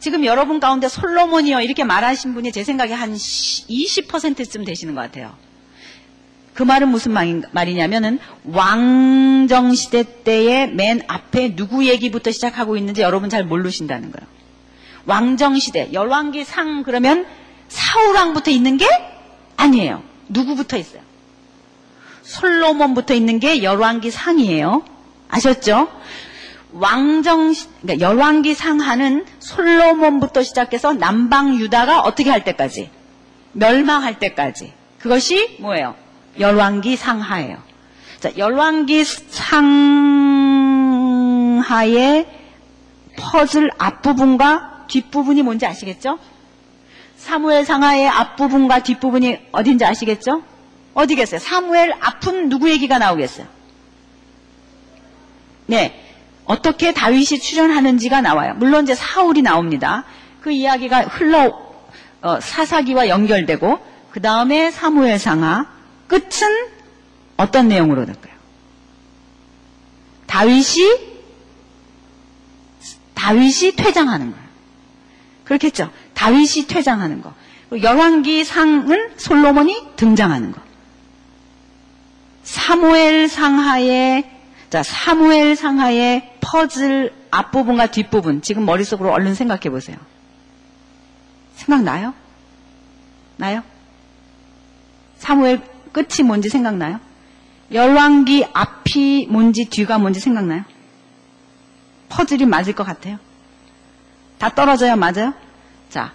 지금 0.00 0.24
여러분 0.24 0.60
가운데 0.60 0.88
솔로몬이요 0.88 1.60
이렇게 1.60 1.84
말하신 1.84 2.32
분이 2.32 2.52
제 2.52 2.64
생각에 2.64 2.94
한 2.94 3.12
20%쯤 3.12 4.64
되시는 4.64 4.94
것 4.94 5.02
같아요. 5.02 5.36
그 6.58 6.64
말은 6.64 6.88
무슨 6.88 7.12
말이냐면은 7.52 8.18
왕정 8.42 9.76
시대 9.76 10.02
때의 10.24 10.72
맨 10.72 11.00
앞에 11.06 11.54
누구 11.54 11.86
얘기부터 11.86 12.32
시작하고 12.32 12.76
있는지 12.76 13.00
여러분 13.00 13.30
잘 13.30 13.44
모르신다는 13.44 14.10
거예요. 14.10 14.26
왕정 15.06 15.60
시대 15.60 15.92
열왕기 15.92 16.42
상 16.42 16.82
그러면 16.82 17.26
사울 17.68 18.12
왕부터 18.16 18.50
있는 18.50 18.76
게 18.76 18.88
아니에요. 19.56 20.02
누구부터 20.30 20.78
있어요? 20.78 21.00
솔로몬부터 22.22 23.14
있는 23.14 23.38
게 23.38 23.62
열왕기 23.62 24.10
상이에요. 24.10 24.82
아셨죠? 25.28 25.86
왕정, 26.72 27.54
그러니까 27.82 28.04
열왕기 28.04 28.54
상하는 28.54 29.24
솔로몬부터 29.38 30.42
시작해서 30.42 30.92
남방 30.92 31.54
유다가 31.54 32.00
어떻게 32.00 32.30
할 32.30 32.42
때까지? 32.42 32.90
멸망할 33.52 34.18
때까지. 34.18 34.72
그것이 34.98 35.58
뭐예요? 35.60 36.07
열왕기 36.38 36.96
상하예요. 36.96 37.58
자, 38.20 38.30
열왕기 38.36 39.04
상하의 41.60 42.26
퍼즐 43.16 43.70
앞부분과 43.78 44.86
뒷부분이 44.88 45.42
뭔지 45.42 45.66
아시겠죠? 45.66 46.18
사무엘 47.16 47.64
상하의 47.64 48.08
앞부분과 48.08 48.82
뒷부분이 48.82 49.38
어딘지 49.52 49.84
아시겠죠? 49.84 50.42
어디겠어요? 50.94 51.40
사무엘 51.40 51.94
앞은 52.00 52.48
누구 52.48 52.70
얘기가 52.70 52.98
나오겠어요? 52.98 53.46
네. 55.66 56.04
어떻게 56.44 56.94
다윗이 56.94 57.40
출연하는지가 57.40 58.22
나와요. 58.22 58.54
물론 58.56 58.84
이제 58.84 58.94
사울이 58.94 59.42
나옵니다. 59.42 60.04
그 60.40 60.50
이야기가 60.50 61.02
흘러 61.02 61.68
어, 62.22 62.40
사사기와 62.40 63.08
연결되고 63.08 63.78
그 64.10 64.20
다음에 64.20 64.70
사무엘 64.70 65.18
상하 65.18 65.66
끝은 66.08 66.68
어떤 67.36 67.68
내용으로 67.68 68.04
될까요? 68.04 68.34
다윗이 70.26 71.08
다윗이 73.14 73.76
퇴장하는 73.76 74.30
거예요. 74.30 74.48
그렇겠죠. 75.44 75.90
다윗이 76.14 76.66
퇴장하는 76.66 77.22
거. 77.22 77.34
열왕기 77.80 78.44
상은 78.44 79.12
솔로몬이 79.16 79.76
등장하는 79.96 80.52
거. 80.52 80.60
사무엘 82.42 83.28
상하의 83.28 84.30
자 84.70 84.82
사무엘 84.82 85.56
상하의 85.56 86.34
퍼즐 86.40 87.12
앞부분과 87.30 87.90
뒷부분 87.90 88.42
지금 88.42 88.64
머릿속으로 88.64 89.12
얼른 89.12 89.34
생각해 89.34 89.70
보세요. 89.70 89.96
생각나요? 91.56 92.14
나요? 93.36 93.62
사무엘 95.18 95.60
끝이 95.98 96.24
뭔지 96.24 96.48
생각나요? 96.48 97.00
열왕기 97.72 98.46
앞이 98.52 99.26
뭔지 99.30 99.64
뒤가 99.64 99.98
뭔지 99.98 100.20
생각나요? 100.20 100.62
퍼즐이 102.08 102.46
맞을 102.46 102.72
것 102.72 102.84
같아요? 102.84 103.18
다 104.38 104.54
떨어져요? 104.54 104.94
맞아요? 104.94 105.34
자, 105.90 106.12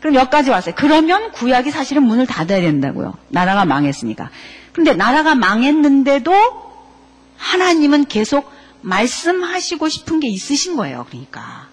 그럼 0.00 0.16
여기까지 0.16 0.50
왔어요. 0.50 0.74
그러면 0.76 1.32
구약이 1.32 1.70
사실은 1.70 2.02
문을 2.02 2.26
닫아야 2.26 2.60
된다고요. 2.60 3.16
나라가 3.28 3.64
망했으니까. 3.64 4.30
근데 4.74 4.92
나라가 4.92 5.34
망했는데도 5.34 6.34
하나님은 7.38 8.04
계속 8.04 8.52
말씀하시고 8.82 9.88
싶은 9.88 10.20
게 10.20 10.28
있으신 10.28 10.76
거예요. 10.76 11.06
그러니까. 11.08 11.68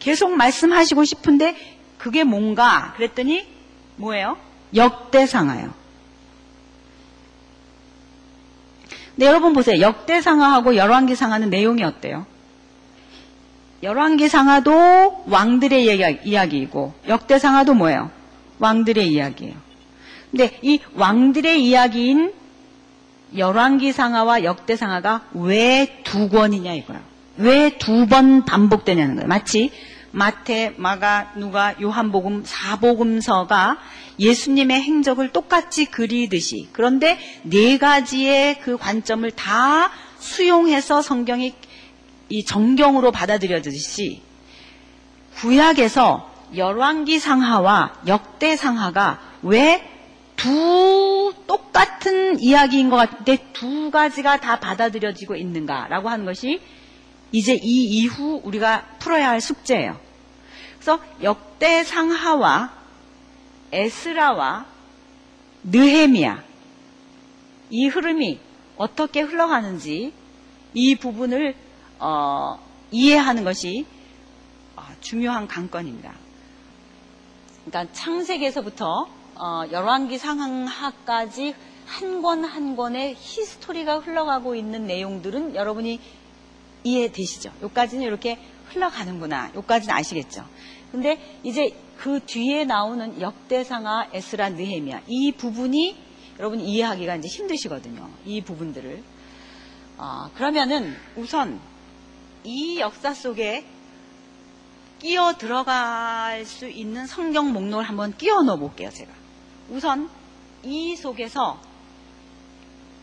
계속 0.00 0.32
말씀하시고 0.32 1.04
싶은데 1.04 1.56
그게 1.98 2.24
뭔가 2.24 2.94
그랬더니 2.96 3.46
뭐예요? 3.94 4.36
역대상하요. 4.74 5.85
근데 9.16 9.26
여러분 9.26 9.52
보세요. 9.54 9.80
역대상하하고 9.80 10.76
열왕기상하는 10.76 11.48
내용이 11.50 11.82
어때요? 11.82 12.26
열왕기상하도 13.82 15.24
왕들의 15.26 16.20
이야기이고 16.24 16.94
역대상하도 17.08 17.74
뭐예요? 17.74 18.10
왕들의 18.58 19.06
이야기예요. 19.08 19.54
근데 20.30 20.58
이 20.62 20.80
왕들의 20.94 21.64
이야기인 21.64 22.32
열왕기상하와 23.36 24.44
역대상하가 24.44 25.22
왜 25.32 26.02
두 26.04 26.28
권이냐 26.28 26.72
이거예요. 26.74 27.02
왜 27.38 27.70
두 27.78 28.06
번 28.06 28.44
반복되냐는 28.44 29.16
거예요. 29.16 29.28
마치 29.28 29.70
마태, 30.12 30.74
마가, 30.78 31.32
누가, 31.36 31.74
요한복음, 31.80 32.44
사복음서가 32.46 33.76
예수님의 34.18 34.80
행적을 34.82 35.32
똑같이 35.32 35.86
그리듯이 35.86 36.68
그런데 36.72 37.18
네 37.42 37.78
가지의 37.78 38.60
그 38.60 38.76
관점을 38.76 39.30
다 39.32 39.90
수용해서 40.18 41.02
성경이 41.02 41.54
이 42.28 42.44
정경으로 42.44 43.12
받아들여지듯이 43.12 44.22
구약에서 45.36 46.32
열왕기 46.56 47.18
상하와 47.18 48.00
역대 48.06 48.56
상하가 48.56 49.20
왜 49.42 49.96
두 50.36 51.32
똑같은 51.46 52.38
이야기인 52.38 52.90
것 52.90 52.96
같은데 52.96 53.38
두 53.52 53.90
가지가 53.90 54.40
다 54.40 54.60
받아들여지고 54.60 55.34
있는가라고 55.34 56.08
하는 56.08 56.24
것이 56.24 56.60
이제 57.32 57.54
이 57.54 57.84
이후 57.84 58.40
우리가 58.44 58.84
풀어야 58.98 59.30
할 59.30 59.40
숙제예요. 59.40 59.98
그래서 60.74 61.00
역대 61.22 61.82
상하와 61.82 62.75
에스라와 63.72 64.66
느헤미야 65.64 66.42
이 67.70 67.88
흐름이 67.88 68.38
어떻게 68.76 69.20
흘러가는지 69.22 70.12
이 70.74 70.94
부분을 70.94 71.54
어, 71.98 72.58
이해하는 72.90 73.44
것이 73.44 73.86
어, 74.76 74.82
중요한 75.00 75.48
관건입니다. 75.48 76.12
그러니까 77.64 77.92
창세기에서부터 77.94 79.06
어, 79.34 79.62
열왕기 79.70 80.18
상하까지 80.18 81.54
한 81.86 82.20
권 82.20 82.44
한 82.44 82.74
권의 82.76 83.14
히스토리가 83.16 84.00
흘러가고 84.00 84.54
있는 84.56 84.86
내용들은 84.86 85.54
여러분이 85.54 86.00
이해되시죠? 86.82 87.52
여기까지는 87.62 88.04
이렇게 88.04 88.38
흘러가는구나. 88.70 89.52
여기까지는 89.54 89.94
아시겠죠? 89.94 90.44
근데 90.92 91.38
이제 91.44 91.74
그 91.98 92.20
뒤에 92.24 92.64
나오는 92.64 93.20
역대상하 93.20 94.08
에스라 94.12 94.50
느헤미야 94.50 95.02
이 95.06 95.32
부분이 95.32 95.96
여러분 96.38 96.60
이해하기가 96.60 97.16
이제 97.16 97.28
힘드시거든요. 97.28 98.08
이 98.24 98.42
부분들을. 98.42 99.02
어, 99.98 100.30
그러면은 100.34 100.94
우선 101.16 101.58
이 102.44 102.78
역사 102.78 103.14
속에 103.14 103.64
끼어 104.98 105.34
들어갈 105.38 106.44
수 106.44 106.68
있는 106.68 107.06
성경 107.06 107.52
목록을 107.52 107.84
한번 107.84 108.16
끼워 108.16 108.42
넣어 108.42 108.56
볼게요, 108.56 108.90
제가. 108.90 109.12
우선 109.70 110.08
이 110.62 110.96
속에서 110.96 111.60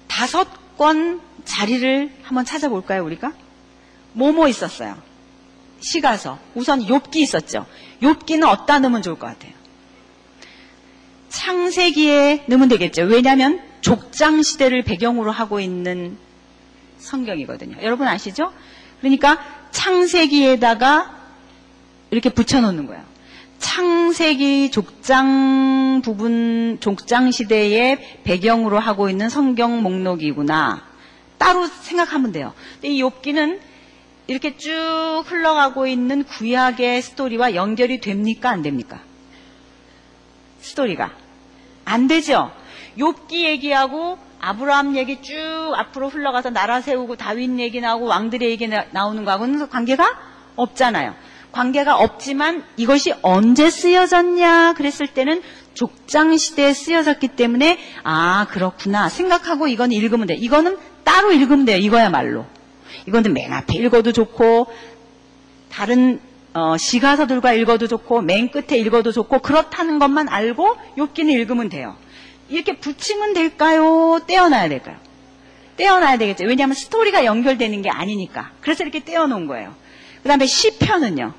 다섯 0.08 0.48
권 0.78 1.22
자리를 1.46 2.12
한번 2.24 2.46
찾아볼까요, 2.46 3.04
우리가? 3.04 3.34
뭐뭐 4.14 4.48
있었어요? 4.48 4.96
시가서. 5.80 6.40
우선 6.56 6.82
욥기 6.86 7.18
있었죠. 7.18 7.66
욥기는 8.04 8.48
어디다 8.48 8.80
넣으면 8.80 9.02
좋을 9.02 9.18
것 9.18 9.28
같아요? 9.28 9.54
창세기에 11.30 12.46
넣으면 12.48 12.70
되겠죠. 12.70 13.04
왜냐하면 13.04 13.62
족장 13.82 14.44
시대를 14.44 14.84
배경으로 14.84 15.32
하고 15.32 15.60
있는 15.60 16.18
성경이거든요. 17.00 17.78
여러분 17.82 18.08
아시죠? 18.08 18.54
그러니까 19.00 19.40
창세기에다가 19.72 21.24
이렇게 22.12 22.30
붙여놓는 22.30 22.86
거예요. 22.88 23.04
창세기 23.58 24.72
족장 24.72 26.02
부분, 26.04 26.78
족장 26.80 27.32
시대의 27.32 28.22
배경으로 28.24 28.80
하고 28.80 29.10
있는 29.10 29.30
성경 29.30 29.82
목록이구나. 29.82 30.84
따로 31.38 31.66
생각하면 31.68 32.32
돼요. 32.32 32.54
근데 32.76 32.90
이 32.90 33.02
욥기는 33.02 33.60
이렇게 34.28 34.56
쭉 34.58 35.24
흘러가고 35.26 35.86
있는 35.86 36.24
구약의 36.24 37.02
스토리와 37.02 37.56
연결이 37.56 38.00
됩니까? 38.00 38.50
안 38.50 38.62
됩니까? 38.62 39.00
스토리가. 40.60 41.12
안 41.86 42.08
되죠? 42.08 42.52
욥기 42.98 43.34
얘기하고 43.34 44.18
아브라함 44.40 44.96
얘기 44.96 45.22
쭉 45.22 45.36
앞으로 45.76 46.10
흘러가서 46.10 46.50
나라 46.50 46.82
세우고 46.82 47.16
다윗 47.16 47.60
얘기 47.60 47.82
나오고 47.82 48.06
왕들의 48.06 48.50
얘기 48.50 48.68
나오는 48.92 49.26
거하고는 49.26 49.70
관계가 49.70 50.06
없잖아요. 50.56 51.16
관계가 51.52 51.98
없지만 51.98 52.64
이것이 52.78 53.14
언제 53.22 53.70
쓰여졌냐 53.70 54.74
그랬을 54.74 55.08
때는 55.08 55.42
족장 55.74 56.36
시대에 56.36 56.74
쓰여졌기 56.74 57.30
때문에 57.30 57.78
아 58.04 58.48
그렇구나 58.50 59.10
생각하고 59.10 59.68
이건 59.68 59.92
읽으면 59.92 60.28
돼. 60.28 60.36
이거는 60.36 60.78
따로 61.04 61.32
읽으면 61.32 61.66
돼요. 61.66 61.78
이거야말로. 61.78 62.46
이거는 63.08 63.34
맨 63.34 63.52
앞에 63.54 63.76
읽어도 63.76 64.12
좋고 64.12 64.68
다른 65.70 66.20
어, 66.54 66.78
시가서들과 66.78 67.54
읽어도 67.54 67.88
좋고 67.88 68.22
맨 68.22 68.52
끝에 68.52 68.78
읽어도 68.78 69.12
좋고 69.12 69.40
그렇다는 69.40 70.00
것만 70.00 70.30
알고 70.30 70.78
욥기는 70.98 71.30
읽으면 71.30 71.70
돼요. 71.70 71.96
이렇게 72.50 72.78
붙이면 72.78 73.34
될까요? 73.34 74.20
떼어놔야 74.28 74.70
될까요? 74.70 74.98
떼어놔야 75.78 76.18
되겠죠. 76.18 76.46
왜냐하면 76.46 76.76
스토리가 76.76 77.26
연결되는 77.26 77.82
게 77.82 77.90
아니니까. 77.90 78.52
그래서 78.62 78.84
이렇게 78.84 79.04
떼어놓은 79.04 79.48
거예요. 79.48 79.74
그 80.22 80.28
다음에 80.30 80.46
시편은요. 80.46 81.34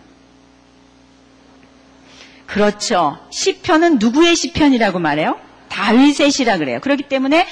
그렇죠. 2.47 3.19
시편은 3.31 3.99
누구의 3.99 4.35
시편이라고 4.35 4.99
말해요? 4.99 5.39
다윗의 5.69 6.31
시라 6.31 6.59
그래요. 6.59 6.81
그렇기 6.81 7.05
때문에 7.05 7.47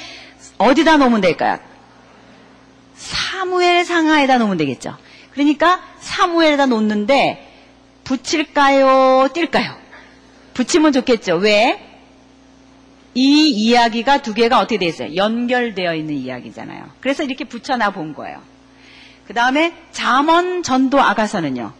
어디다 0.58 0.96
놓으면 0.96 1.20
될까요? 1.20 1.58
사무엘 3.42 3.85
상하에다 3.85 4.38
놓으면 4.38 4.57
되겠죠. 4.57 4.96
그러니까 5.33 5.83
사무엘에다 5.98 6.66
놓는데 6.66 7.48
붙일까요? 8.05 9.31
뛸까요? 9.35 9.74
붙이면 10.55 10.92
좋겠죠. 10.92 11.37
왜? 11.38 11.88
이 13.14 13.50
이야기가 13.50 14.22
두 14.22 14.33
개가 14.33 14.61
어떻게 14.61 14.78
되어 14.78 14.88
있어요? 14.88 15.16
연결되어 15.16 15.94
있는 15.96 16.14
이야기잖아요. 16.14 16.85
그래서 17.00 17.24
이렇게 17.24 17.44
붙여놔 17.44 17.90
본 17.90 18.14
거예요. 18.14 18.40
그 19.26 19.35
다음에 19.35 19.74
잠언 19.90 20.62
전도 20.62 21.00
아가서는요. 21.00 21.72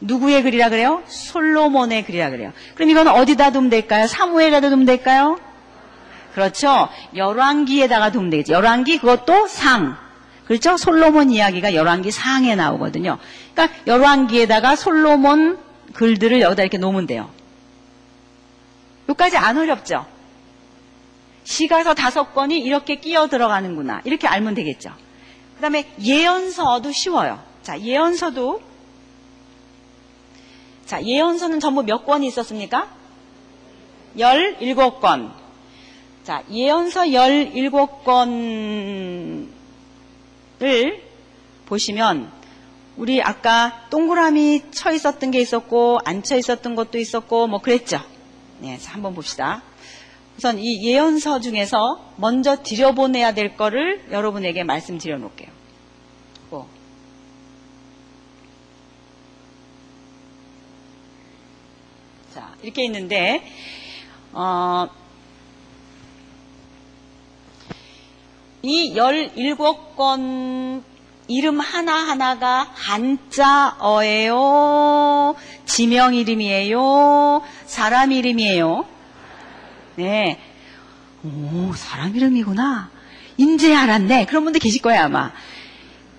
누구의 0.00 0.42
글이라 0.42 0.68
그래요? 0.68 1.04
솔로몬의 1.06 2.06
글이라 2.06 2.30
그래요. 2.30 2.52
그럼 2.74 2.90
이건 2.90 3.06
어디다 3.06 3.52
두면 3.52 3.70
될까요? 3.70 4.08
사무엘에다 4.08 4.68
두면 4.68 4.84
될까요? 4.84 5.38
그렇죠. 6.34 6.88
열왕기에다가 7.14 8.10
두면 8.10 8.30
되겠죠. 8.30 8.54
열왕기 8.54 8.98
그것도 8.98 9.46
상. 9.46 10.03
그렇죠? 10.46 10.76
솔로몬 10.76 11.30
이야기가 11.30 11.74
열왕기 11.74 12.10
상에 12.10 12.54
나오거든요. 12.54 13.18
그러니까 13.54 13.76
열왕기에다가 13.86 14.76
솔로몬 14.76 15.58
글들을 15.94 16.40
여기다 16.40 16.62
이렇게 16.62 16.78
놓으면 16.78 17.06
돼요. 17.06 17.30
여기까지 19.08 19.36
안 19.36 19.58
어렵죠? 19.58 20.06
시가서 21.44 21.94
다섯 21.94 22.34
권이 22.34 22.58
이렇게 22.58 22.96
끼어 22.96 23.28
들어가는구나. 23.28 24.00
이렇게 24.04 24.26
알면 24.26 24.54
되겠죠. 24.54 24.92
그 25.56 25.60
다음에 25.60 25.88
예언서도 26.00 26.90
쉬워요. 26.92 27.42
자, 27.62 27.78
예언서도 27.78 28.62
자, 30.86 31.02
예언서는 31.02 31.60
전부 31.60 31.82
몇 31.82 32.04
권이 32.04 32.26
있었습니까? 32.26 32.88
17권. 34.16 35.32
자, 36.24 36.42
예언서 36.50 37.04
17권 37.04 39.53
을 40.64 41.02
보시면 41.66 42.32
우리 42.96 43.22
아까 43.22 43.86
동그라미 43.90 44.70
쳐 44.70 44.92
있었던 44.92 45.30
게 45.30 45.40
있었고 45.40 45.98
안 46.04 46.22
쳐 46.22 46.36
있었던 46.36 46.74
것도 46.74 46.98
있었고 46.98 47.46
뭐 47.48 47.60
그랬죠. 47.60 48.00
네, 48.60 48.78
한번 48.86 49.14
봅시다. 49.14 49.62
우선 50.36 50.58
이 50.58 50.84
예언서 50.88 51.40
중에서 51.40 52.14
먼저 52.16 52.62
들여보내야 52.62 53.34
될 53.34 53.56
거를 53.56 54.04
여러분에게 54.10 54.64
말씀드려 54.64 55.18
놓을게요. 55.18 55.50
뭐. 56.50 56.68
자, 62.34 62.54
이렇게 62.62 62.84
있는데, 62.84 63.46
어, 64.32 64.88
이 68.66 68.94
17권 68.94 70.82
이름 71.28 71.60
하나하나가 71.60 72.66
한자어예요? 73.76 74.34
지명 75.66 76.14
이름이에요? 76.14 77.42
사람 77.66 78.10
이름이에요? 78.12 78.86
네. 79.96 80.38
오, 81.24 81.74
사람 81.74 82.16
이름이구나. 82.16 82.88
인제 83.36 83.76
알았네. 83.76 84.24
그런 84.26 84.44
분들 84.44 84.60
계실 84.60 84.80
거예요, 84.80 85.02
아마. 85.02 85.30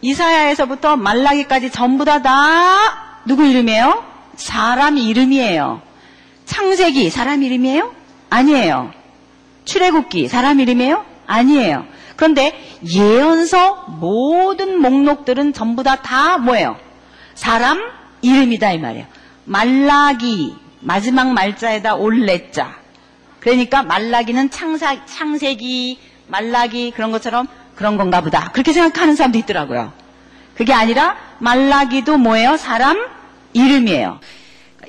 이사야에서부터 0.02 0.98
말라기까지 0.98 1.72
전부 1.72 2.06
다, 2.06 2.22
다, 2.22 3.22
누구 3.26 3.44
이름이에요? 3.44 4.04
사람 4.36 5.00
이름이에요. 5.00 5.82
창세기, 6.46 7.10
사람 7.10 7.42
이름이에요? 7.42 7.92
아니에요. 8.30 8.92
출애굽기, 9.66 10.28
사람 10.28 10.60
이름이에요? 10.60 11.04
아니에요. 11.26 11.95
그런데 12.16 12.54
예언서 12.88 13.86
모든 14.00 14.80
목록들은 14.80 15.54
전부 15.54 15.84
다, 15.84 15.98
다 15.98 16.38
뭐예요? 16.38 16.78
사람 17.34 17.80
이름이다, 18.22 18.72
이 18.72 18.78
말이에요. 18.80 19.06
말라기, 19.46 20.56
마지막 20.80 21.34
말자에다 21.34 21.96
올레자. 21.96 22.76
그러니까 23.40 23.84
말라기는 23.84 24.50
창사, 24.50 25.06
창세기, 25.06 26.00
말라기 26.28 26.92
그런 26.92 27.12
것처럼 27.12 27.48
그런 27.76 27.98
건가 27.98 28.22
보다. 28.22 28.50
그렇게 28.54 28.74
생각하는 28.74 29.16
사람도 29.16 29.38
있더라고요. 29.40 29.94
그게 30.56 30.74
아니라 30.74 31.18
말라기도 31.40 32.18
뭐예요? 32.18 32.58
사람 32.58 32.98
이름이에요. 33.54 34.20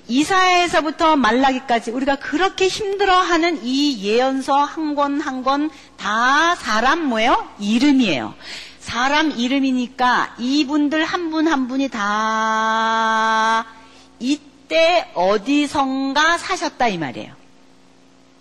이사에서부터 0.08 1.16
말라기까지 1.16 1.90
우리가 1.90 2.16
그렇게 2.16 2.68
힘들어하는 2.68 3.60
이 3.64 4.02
예언서 4.04 4.54
한 4.64 4.94
권 4.94 5.20
한 5.20 5.42
권 5.42 5.68
다 5.96 6.54
사람 6.54 7.06
뭐예요? 7.06 7.48
이름이에요. 7.58 8.34
사람 8.78 9.32
이름이니까 9.32 10.36
이분들 10.38 11.04
한분한 11.04 11.68
분이 11.68 11.88
다 11.88 13.66
이때 14.20 15.10
어디선가 15.14 16.38
사셨다 16.38 16.88
이 16.88 16.98
말이에요. 16.98 17.34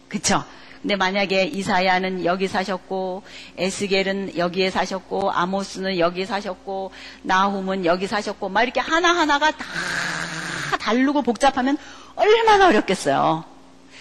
그쵸? 0.08 0.44
근데 0.82 0.96
만약에 0.96 1.46
이사야는 1.46 2.26
여기 2.26 2.48
사셨고 2.48 3.24
에스겔은 3.58 4.38
여기에 4.38 4.70
사셨고 4.70 5.32
아모스는 5.32 5.98
여기 5.98 6.28
사셨고 6.28 6.91
나훔은 7.24 7.86
여기 7.86 8.06
사셨고 8.06 8.50
막 8.50 8.62
이렇게 8.62 8.82
하나하나가 8.82 9.50
다 9.50 9.65
다르고 10.80 11.24
복잡하면 11.24 11.80
얼마나 12.15 12.68
어렵겠어요. 12.68 13.44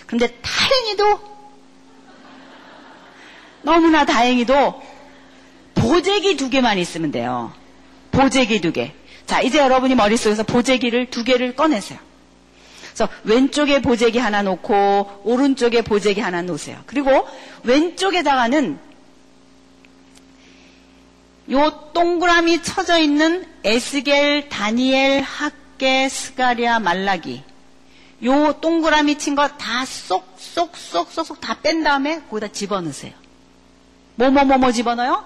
그런데 0.06 0.38
다행히도 0.42 1.33
너무나 3.64 4.04
다행히도 4.04 4.82
보재기 5.74 6.36
두 6.36 6.50
개만 6.50 6.78
있으면 6.78 7.10
돼요. 7.10 7.52
보재기 8.12 8.60
두 8.60 8.72
개. 8.72 8.92
자, 9.26 9.40
이제 9.40 9.58
여러분이 9.58 9.94
머릿속에서 9.94 10.42
보재기를 10.44 11.10
두 11.10 11.24
개를 11.24 11.56
꺼내세요. 11.56 11.98
그래서 12.94 13.08
왼쪽에 13.24 13.82
보재기 13.82 14.18
하나 14.18 14.42
놓고 14.42 15.22
오른쪽에 15.24 15.82
보재기 15.82 16.20
하나 16.20 16.42
놓으세요. 16.42 16.78
그리고 16.86 17.26
왼쪽에다가는 17.64 18.78
요 21.52 21.90
동그라미 21.92 22.62
쳐져 22.62 22.98
있는 22.98 23.44
에스겔, 23.64 24.48
다니엘, 24.48 25.22
학계, 25.22 26.08
스가리아, 26.08 26.78
말라기 26.78 27.42
요 28.24 28.54
동그라미 28.60 29.18
친 29.18 29.34
거 29.34 29.48
다 29.58 29.84
쏙쏙쏙쏙다뺀 29.84 31.82
다음에 31.82 32.22
거기다 32.30 32.48
집어넣으세요. 32.52 33.12
뭐뭐뭐뭐 34.16 34.72
집어넣어요? 34.72 35.24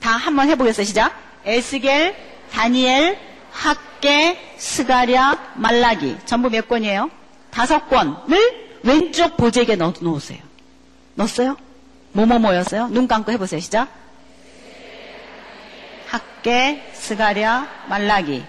다 0.00 0.10
한번 0.12 0.48
해보겠어요. 0.48 0.84
시작. 0.84 1.14
에스겔, 1.44 2.16
다니엘, 2.52 3.18
학계, 3.50 4.38
스가랴, 4.56 5.54
말라기 5.56 6.16
전부 6.24 6.48
몇 6.50 6.68
권이에요? 6.68 7.10
다섯 7.50 7.88
권을 7.88 8.78
왼쪽 8.82 9.36
보재기에 9.36 9.76
넣어 9.76 9.92
놓으세요. 10.00 10.40
넣었어요? 11.14 11.56
뭐뭐뭐였어요? 12.12 12.88
눈 12.88 13.06
감고 13.06 13.32
해보세요. 13.32 13.60
시작. 13.60 13.88
학계, 16.08 16.82
스가랴, 16.94 17.86
말라기를 17.88 18.44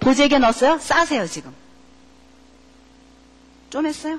보재기에 0.00 0.38
넣었어요? 0.38 0.78
싸세요 0.78 1.26
지금. 1.26 1.54
좀 3.70 3.86
했어요? 3.86 4.18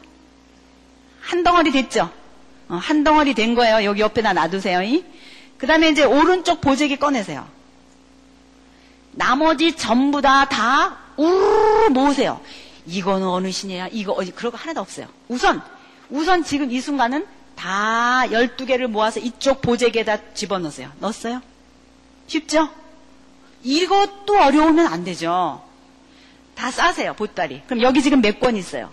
한 1.22 1.44
덩어리 1.44 1.72
됐죠? 1.72 2.12
어, 2.70 2.76
한 2.76 3.04
덩어리 3.04 3.34
된 3.34 3.56
거예요. 3.56 3.84
여기 3.84 4.02
옆에다 4.02 4.34
놔두세요. 4.34 4.80
그 5.58 5.68
다음에 5.68 5.90
이제 5.90 6.04
오른쪽 6.04 6.62
보재기 6.62 6.98
꺼내세요. 6.98 7.48
나머지 9.12 9.76
전부 9.76 10.22
다, 10.22 10.46
다, 10.46 10.98
우르르 11.16 11.90
모으세요. 11.92 12.42
이거는 12.86 13.28
어느 13.28 13.52
신이야? 13.52 13.90
이거, 13.92 14.12
어디, 14.14 14.32
그런 14.32 14.52
거 14.52 14.58
하나도 14.58 14.82
없어요. 14.82 15.08
우선, 15.28 15.62
우선 16.10 16.44
지금 16.44 16.72
이 16.72 16.82
순간은 16.82 17.26
다 17.56 18.24
12개를 18.28 18.88
모아서 18.88 19.20
이쪽 19.20 19.62
보재기에다 19.62 20.34
집어넣으세요. 20.34 20.92
넣었어요? 21.00 21.42
쉽죠? 22.28 22.70
이것도 23.64 24.38
어려우면 24.38 24.88
안 24.88 25.04
되죠. 25.04 25.64
다 26.54 26.70
싸세요, 26.72 27.14
보따리. 27.14 27.62
그럼 27.66 27.82
여기 27.82 28.02
지금 28.02 28.22
몇 28.22 28.40
권 28.40 28.56
있어요? 28.58 28.90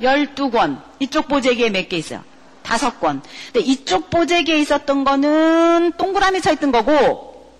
12권. 0.00 0.80
이쪽 1.00 1.28
보재기에 1.28 1.70
몇 1.70 1.88
개 1.88 1.96
있어요? 1.96 2.22
다섯 2.64 2.98
권. 2.98 3.22
근데 3.52 3.60
이쪽 3.60 4.10
보재기에 4.10 4.58
있었던 4.58 5.04
거는 5.04 5.92
동그라미 5.96 6.40
쳐 6.40 6.52
있던 6.52 6.72
거고, 6.72 7.54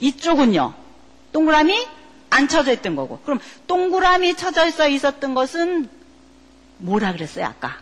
이쪽은요, 0.00 0.74
동그라미 1.32 1.86
안 2.28 2.48
쳐져 2.48 2.72
있던 2.72 2.96
거고. 2.96 3.20
그럼 3.20 3.38
동그라미 3.66 4.34
쳐져 4.34 4.66
있어 4.66 4.88
있었던 4.88 5.34
것은 5.34 5.88
뭐라 6.78 7.12
그랬어요, 7.12 7.46
아까? 7.46 7.78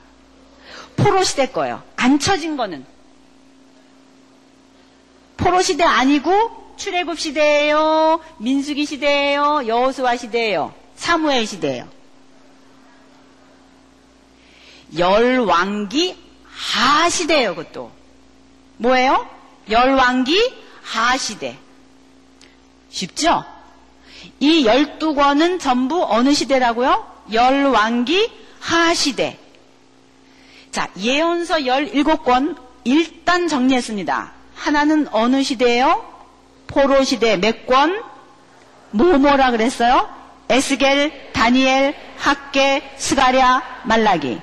포로 0.96 1.24
시대 1.24 1.46
거예요. 1.46 1.83
안 1.96 2.18
쳐진 2.18 2.56
거는. 2.56 2.85
포로 5.38 5.62
시대 5.62 5.85
아니고 5.85 6.74
출애굽 6.76 7.18
시대예요. 7.18 8.20
민수기 8.38 8.85
시대예요. 8.85 9.62
여호수아 9.66 10.16
시대예요. 10.16 10.74
사무엘 10.96 11.46
시대예요. 11.46 11.88
열왕기 14.96 16.16
하시대예요, 16.53 17.55
그것도. 17.55 17.90
뭐예요? 18.79 19.29
열왕기 19.68 20.55
하시대. 20.83 21.57
쉽죠? 22.90 23.44
이 24.40 24.66
열두 24.66 25.14
권은 25.14 25.59
전부 25.59 26.05
어느 26.09 26.35
시대라고요? 26.35 27.07
열왕기 27.33 28.31
하시대. 28.61 29.38
자, 30.70 30.88
예언서 30.98 31.66
열일곱 31.66 32.24
권 32.24 32.57
일단 32.85 33.48
정리했습니다. 33.48 34.33
하나는 34.55 35.09
어느 35.12 35.42
시대예요? 35.42 36.05
포로 36.66 37.03
시대 37.05 37.37
몇 37.37 37.66
권? 37.66 38.03
뭐뭐라 38.90 39.50
그랬어요? 39.50 40.09
에스겔, 40.48 41.33
다니엘, 41.33 41.94
학계, 42.18 42.83
스가랴, 42.96 43.62
말라기. 43.85 44.40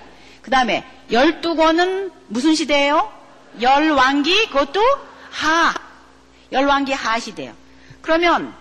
그 0.47 0.51
다음에 0.51 0.85
열두 1.11 1.57
권은 1.57 2.09
무슨 2.29 2.55
시대예요? 2.55 3.11
열왕기 3.59 4.47
그것도 4.47 4.79
하. 5.29 5.73
열왕기 6.53 6.93
하 6.93 7.19
시대예요. 7.19 7.53
그러면 8.01 8.53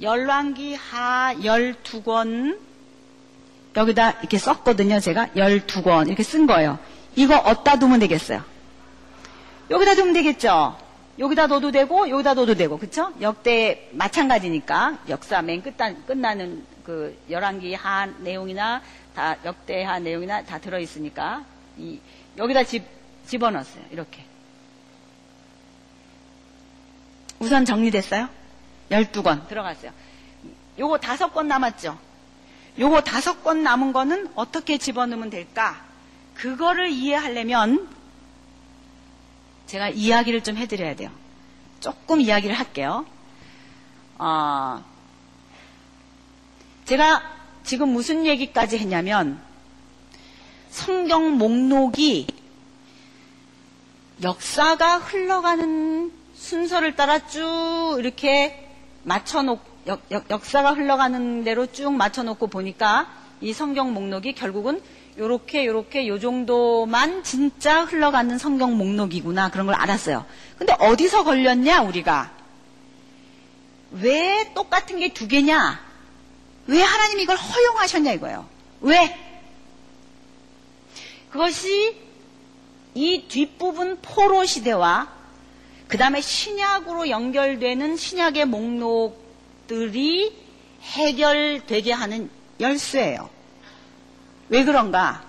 열왕기 0.00 0.76
하 0.76 1.34
열두 1.42 2.04
권 2.04 2.56
여기다 3.74 4.12
이렇게 4.20 4.38
썼거든요. 4.38 5.00
제가 5.00 5.30
열두 5.34 5.82
권 5.82 6.06
이렇게 6.06 6.22
쓴 6.22 6.46
거예요. 6.46 6.78
이거 7.16 7.36
어디다 7.38 7.80
두면 7.80 7.98
되겠어요? 7.98 8.44
여기다 9.70 9.96
두면 9.96 10.12
되겠죠? 10.12 10.78
여기다 11.18 11.48
넣어도 11.48 11.72
되고 11.72 12.08
여기다 12.08 12.34
넣어도 12.34 12.54
되고 12.54 12.78
그쵸? 12.78 13.12
역대 13.20 13.88
마찬가지니까 13.90 14.98
역사 15.08 15.42
맨 15.42 15.62
끝나, 15.62 15.92
끝나는 16.06 16.64
그 16.84 17.18
열왕기 17.28 17.74
하 17.74 18.06
내용이나 18.20 18.80
다 19.16 19.34
역대하 19.46 19.98
내용이나 19.98 20.44
다 20.44 20.58
들어있으니까 20.58 21.42
이 21.78 21.98
여기다 22.36 22.64
집, 22.64 22.84
집어넣었어요. 23.26 23.82
이렇게. 23.90 24.22
우선 27.38 27.64
정리됐어요? 27.64 28.28
12권 28.90 29.48
들어갔어요. 29.48 29.90
요거 30.78 30.98
다섯 30.98 31.32
권 31.32 31.48
남았죠? 31.48 31.98
요거 32.78 33.04
다섯 33.04 33.42
권 33.42 33.62
남은 33.62 33.94
거는 33.94 34.32
어떻게 34.34 34.76
집어넣으면 34.76 35.30
될까? 35.30 35.82
그거를 36.34 36.90
이해하려면 36.90 37.88
제가 39.64 39.88
이야기를 39.88 40.42
좀 40.42 40.58
해드려야 40.58 40.94
돼요. 40.94 41.10
조금 41.80 42.20
이야기를 42.20 42.54
할게요. 42.54 43.06
어, 44.18 44.84
제가 46.84 47.35
지금 47.66 47.88
무슨 47.88 48.24
얘기까지 48.26 48.78
했냐면 48.78 49.40
성경 50.70 51.36
목록이 51.36 52.28
역사가 54.22 54.98
흘러가는 54.98 56.12
순서를 56.34 56.94
따라 56.94 57.26
쭉 57.26 57.96
이렇게 57.98 58.70
맞춰놓고 59.02 59.76
역, 59.88 60.44
사가 60.44 60.72
흘러가는 60.74 61.42
대로 61.44 61.66
쭉 61.66 61.92
맞춰놓고 61.92 62.46
보니까 62.46 63.08
이 63.40 63.52
성경 63.52 63.92
목록이 63.92 64.34
결국은 64.34 64.80
요렇게 65.18 65.66
요렇게 65.66 66.06
요 66.06 66.20
정도만 66.20 67.24
진짜 67.24 67.82
흘러가는 67.84 68.38
성경 68.38 68.76
목록이구나 68.76 69.50
그런 69.50 69.66
걸 69.66 69.74
알았어요. 69.74 70.24
근데 70.56 70.72
어디서 70.78 71.24
걸렸냐 71.24 71.82
우리가 71.82 72.32
왜 73.90 74.52
똑같은 74.54 74.98
게 75.00 75.08
두 75.08 75.26
개냐? 75.26 75.85
왜 76.66 76.82
하나님 76.82 77.20
이걸 77.20 77.36
허용하셨냐 77.36 78.12
이거예요. 78.12 78.48
왜? 78.80 79.16
그것이 81.30 81.96
이 82.94 83.24
뒷부분 83.28 83.98
포로 84.00 84.44
시대와 84.44 85.08
그 85.86 85.98
다음에 85.98 86.20
신약으로 86.20 87.08
연결되는 87.08 87.96
신약의 87.96 88.46
목록들이 88.46 90.34
해결되게 90.82 91.92
하는 91.92 92.30
열쇠예요. 92.58 93.28
왜 94.48 94.64
그런가? 94.64 95.24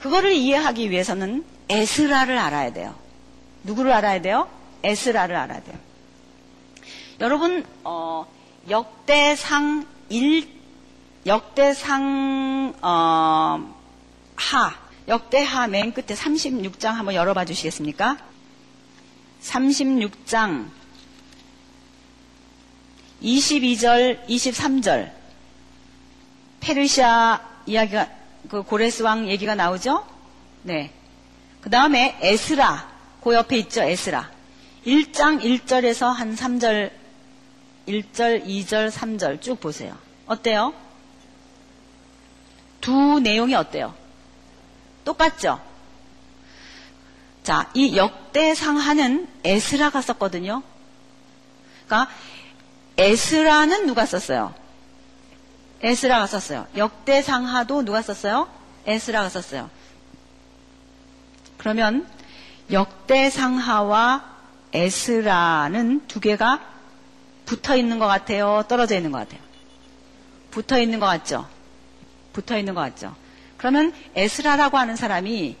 그거를 0.00 0.32
이해하기 0.32 0.90
위해서는 0.90 1.44
에스라를 1.68 2.38
알아야 2.38 2.72
돼요. 2.72 2.94
누구를 3.64 3.92
알아야 3.92 4.20
돼요? 4.20 4.48
에스라를 4.82 5.36
알아야 5.36 5.62
돼요. 5.62 5.76
여러분 7.20 7.64
어, 7.84 8.26
역대상 8.68 9.86
1 10.08 10.48
역대상 11.26 12.74
어, 12.80 13.74
하 14.36 14.74
역대하 15.08 15.66
맨 15.66 15.92
끝에 15.92 16.06
36장 16.06 16.92
한번 16.92 17.14
열어봐 17.14 17.44
주시겠습니까? 17.44 18.16
36장 19.42 20.68
22절, 23.22 24.26
23절 24.26 25.12
페르시아 26.60 27.40
이야기가 27.66 28.08
그 28.48 28.62
고레스 28.62 29.02
왕 29.02 29.28
얘기가 29.28 29.54
나오죠? 29.54 30.06
네. 30.62 30.92
그 31.60 31.70
다음에 31.70 32.16
에스라 32.20 32.88
그 33.22 33.34
옆에 33.34 33.58
있죠 33.58 33.82
에스라 33.82 34.30
1장 34.86 35.40
1절에서 35.42 36.12
한 36.12 36.34
3절 36.36 36.90
1절, 37.88 38.44
2절, 38.44 38.90
3절 38.90 39.40
쭉 39.40 39.58
보세요. 39.58 39.96
어때요? 40.26 40.74
두 42.80 43.18
내용이 43.20 43.54
어때요? 43.54 43.94
똑같죠? 45.04 45.60
자, 47.42 47.70
이 47.72 47.96
역대상하는 47.96 49.26
에스라가 49.42 50.02
썼거든요. 50.02 50.62
그러니까 51.86 52.12
에스라는 52.98 53.86
누가 53.86 54.04
썼어요? 54.04 54.54
에스라가 55.80 56.26
썼어요. 56.26 56.66
역대상하도 56.76 57.84
누가 57.84 58.02
썼어요? 58.02 58.48
에스라가 58.84 59.30
썼어요. 59.30 59.70
그러면 61.56 62.06
역대상하와 62.70 64.36
에스라는 64.72 66.06
두 66.06 66.20
개가 66.20 66.60
붙어 67.48 67.78
있는 67.78 67.98
것 67.98 68.06
같아요? 68.06 68.62
떨어져 68.68 68.94
있는 68.94 69.10
것 69.10 69.20
같아요? 69.20 69.40
붙어 70.50 70.78
있는 70.78 71.00
것 71.00 71.06
같죠? 71.06 71.48
붙어 72.34 72.58
있는 72.58 72.74
것 72.74 72.82
같죠? 72.82 73.16
그러면 73.56 73.94
에스라라고 74.14 74.76
하는 74.76 74.96
사람이 74.96 75.56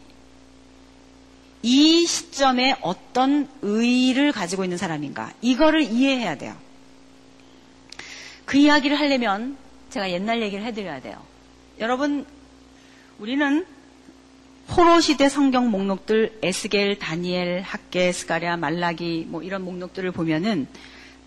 이 1.62 2.06
시점에 2.06 2.76
어떤 2.82 3.48
의의를 3.62 4.32
가지고 4.32 4.64
있는 4.64 4.76
사람인가? 4.76 5.32
이거를 5.40 5.80
이해해야 5.80 6.36
돼요. 6.36 6.54
그 8.44 8.58
이야기를 8.58 9.00
하려면 9.00 9.56
제가 9.88 10.10
옛날 10.10 10.42
얘기를 10.42 10.62
해드려야 10.66 11.00
돼요. 11.00 11.18
여러분, 11.78 12.26
우리는 13.18 13.64
포로 14.66 15.00
시대 15.00 15.30
성경 15.30 15.70
목록들 15.70 16.38
에스겔, 16.42 16.98
다니엘, 16.98 17.62
학계, 17.62 18.12
스가랴, 18.12 18.58
말라기 18.58 19.24
뭐 19.26 19.42
이런 19.42 19.64
목록들을 19.64 20.12
보면은 20.12 20.66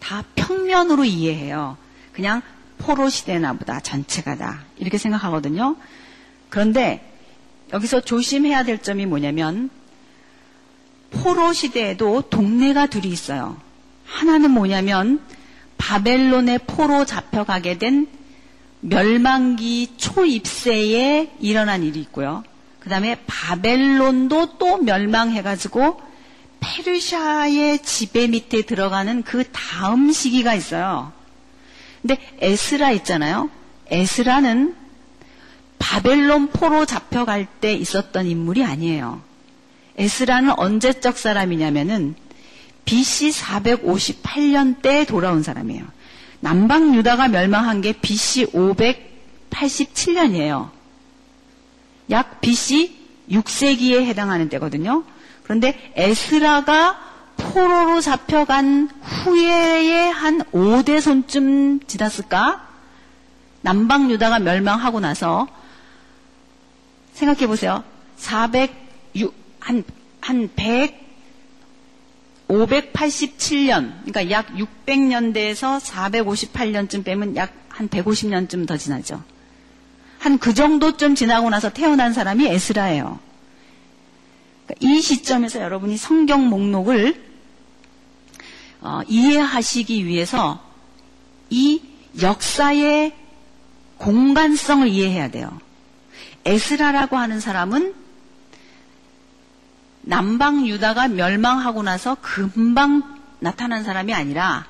다 0.01 0.23
평면으로 0.35 1.05
이해해요. 1.05 1.77
그냥 2.11 2.41
포로 2.79 3.09
시대나 3.09 3.53
보다 3.53 3.79
전체가 3.79 4.35
다 4.35 4.63
이렇게 4.77 4.97
생각하거든요. 4.97 5.77
그런데 6.49 7.07
여기서 7.71 8.01
조심해야 8.01 8.63
될 8.63 8.81
점이 8.81 9.05
뭐냐면 9.05 9.69
포로 11.11 11.53
시대에도 11.53 12.21
동네가 12.21 12.87
둘이 12.87 13.07
있어요. 13.07 13.57
하나는 14.05 14.51
뭐냐면 14.51 15.21
바벨론의 15.77 16.59
포로 16.67 17.05
잡혀가게 17.05 17.77
된 17.77 18.07
멸망기 18.81 19.93
초입세에 19.97 21.35
일어난 21.39 21.83
일이 21.83 21.99
있고요. 22.01 22.43
그 22.79 22.89
다음에 22.89 23.17
바벨론도 23.27 24.57
또 24.57 24.77
멸망해가지고 24.77 26.01
페르시아의 26.61 27.83
지배 27.83 28.27
밑에 28.27 28.61
들어가는 28.61 29.23
그 29.23 29.43
다음 29.51 30.11
시기가 30.11 30.55
있어요. 30.55 31.11
근데 32.01 32.17
에스라 32.39 32.91
있잖아요. 32.91 33.49
에스라는 33.87 34.75
바벨론 35.77 36.47
포로 36.47 36.85
잡혀갈 36.85 37.45
때 37.59 37.73
있었던 37.73 38.27
인물이 38.27 38.63
아니에요. 38.63 39.21
에스라는 39.97 40.57
언제적 40.57 41.17
사람이냐면은 41.17 42.15
BC 42.85 43.29
458년 43.29 44.81
때 44.81 45.05
돌아온 45.05 45.43
사람이에요. 45.43 45.83
남방 46.39 46.95
유다가 46.95 47.27
멸망한 47.27 47.81
게 47.81 47.91
BC 47.93 48.47
587년이에요. 48.47 50.71
약 52.09 52.41
BC 52.41 52.99
6세기에 53.29 54.05
해당하는 54.05 54.49
때거든요. 54.49 55.03
그런데 55.51 55.77
에스라가 55.95 56.97
포로로 57.35 57.99
잡혀간 57.99 58.89
후에 59.01 60.09
한 60.09 60.39
5대손쯤 60.43 61.87
지났을까? 61.87 62.65
남방 63.59 64.09
유다가 64.09 64.39
멸망하고 64.39 65.01
나서 65.01 65.49
생각해 67.11 67.47
보세요. 67.47 67.83
406, 68.15 69.33
한, 69.59 69.83
한 70.21 70.49
100, 70.55 71.01
587년, 72.47 73.91
그러니까 74.05 74.31
약 74.31 74.47
600년대에서 74.55 75.81
458년쯤 75.81 77.03
빼면 77.03 77.35
약 77.35 77.61
한 77.71 77.89
150년쯤 77.89 78.67
더 78.67 78.77
지나죠. 78.77 79.23
한 80.19 80.37
그 80.37 80.53
정도쯤 80.53 81.15
지나고 81.15 81.49
나서 81.49 81.73
태어난 81.73 82.13
사람이 82.13 82.45
에스라예요. 82.47 83.19
이 84.79 85.01
시점에서 85.01 85.59
여러분이 85.61 85.97
성경 85.97 86.49
목록을 86.49 87.31
어, 88.81 89.01
이해하시기 89.07 90.05
위해서 90.05 90.59
이 91.49 91.81
역사의 92.21 93.13
공간성을 93.97 94.87
이해해야 94.87 95.29
돼요. 95.29 95.59
에스라라고 96.45 97.17
하는 97.17 97.39
사람은 97.39 97.93
남방 100.01 100.65
유다가 100.65 101.07
멸망하고 101.07 101.83
나서 101.83 102.17
금방 102.21 103.19
나타난 103.39 103.83
사람이 103.83 104.13
아니라 104.13 104.65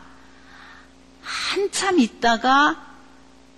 한참 1.21 1.99
있다가 1.99 2.83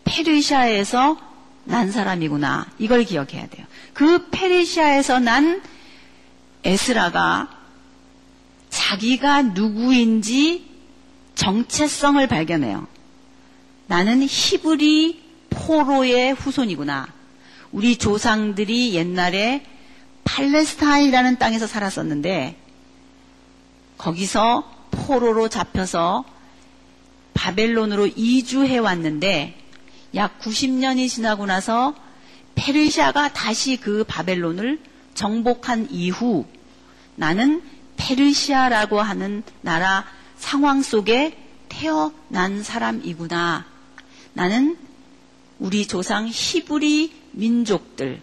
페르시아에서 0.03 1.17
난 1.65 1.91
사람이구나. 1.91 2.67
이걸 2.77 3.03
기억해야 3.03 3.47
돼요. 3.47 3.65
그 3.93 4.29
페르시아에서 4.29 5.19
난 5.19 5.61
에스라가 6.63 7.49
자기가 8.69 9.41
누구인지 9.41 10.65
정체성을 11.35 12.25
발견해요. 12.27 12.87
나는 13.87 14.25
히브리 14.27 15.21
포로의 15.49 16.33
후손이구나. 16.33 17.07
우리 17.71 17.97
조상들이 17.97 18.93
옛날에 18.95 19.65
팔레스타인이라는 20.23 21.37
땅에서 21.37 21.67
살았었는데 21.67 22.57
거기서 23.97 24.87
포로로 24.91 25.49
잡혀서 25.49 26.23
바벨론으로 27.33 28.07
이주해 28.07 28.77
왔는데 28.77 29.59
약 30.15 30.39
90년이 30.39 31.09
지나고 31.09 31.45
나서 31.45 31.95
페르시아가 32.55 33.33
다시 33.33 33.77
그 33.77 34.03
바벨론을 34.07 34.79
정복한 35.13 35.87
이후 35.91 36.45
나는 37.15 37.61
페르시아라고 37.97 39.01
하는 39.01 39.43
나라 39.61 40.05
상황 40.37 40.81
속에 40.81 41.37
태어난 41.69 42.63
사람이구나. 42.63 43.65
나는 44.33 44.77
우리 45.59 45.87
조상 45.87 46.27
히브리 46.31 47.13
민족들, 47.31 48.21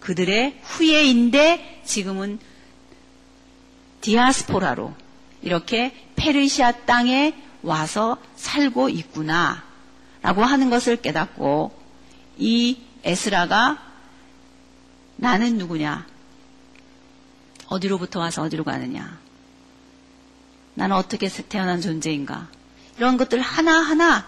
그들의 0.00 0.60
후예인데 0.62 1.82
지금은 1.84 2.38
디아스포라로 4.00 4.94
이렇게 5.42 5.94
페르시아 6.16 6.72
땅에 6.86 7.34
와서 7.62 8.16
살고 8.36 8.88
있구나. 8.88 9.64
라고 10.22 10.42
하는 10.44 10.70
것을 10.70 10.96
깨닫고 10.96 11.72
이 12.38 12.78
에스라가 13.04 13.78
나는 15.16 15.58
누구냐? 15.58 16.06
어디로부터 17.68 18.20
와서 18.20 18.42
어디로 18.42 18.64
가느냐? 18.64 19.18
나는 20.74 20.96
어떻게 20.96 21.28
태어난 21.28 21.80
존재인가? 21.80 22.48
이런 22.96 23.16
것들 23.16 23.40
하나하나 23.40 24.26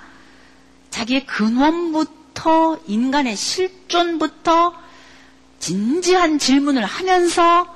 자기의 0.91 1.27
근원부터 1.27 2.81
인간의 2.87 3.37
실존부터 3.37 4.75
진지한 5.59 6.39
질문을 6.39 6.85
하면서 6.85 7.67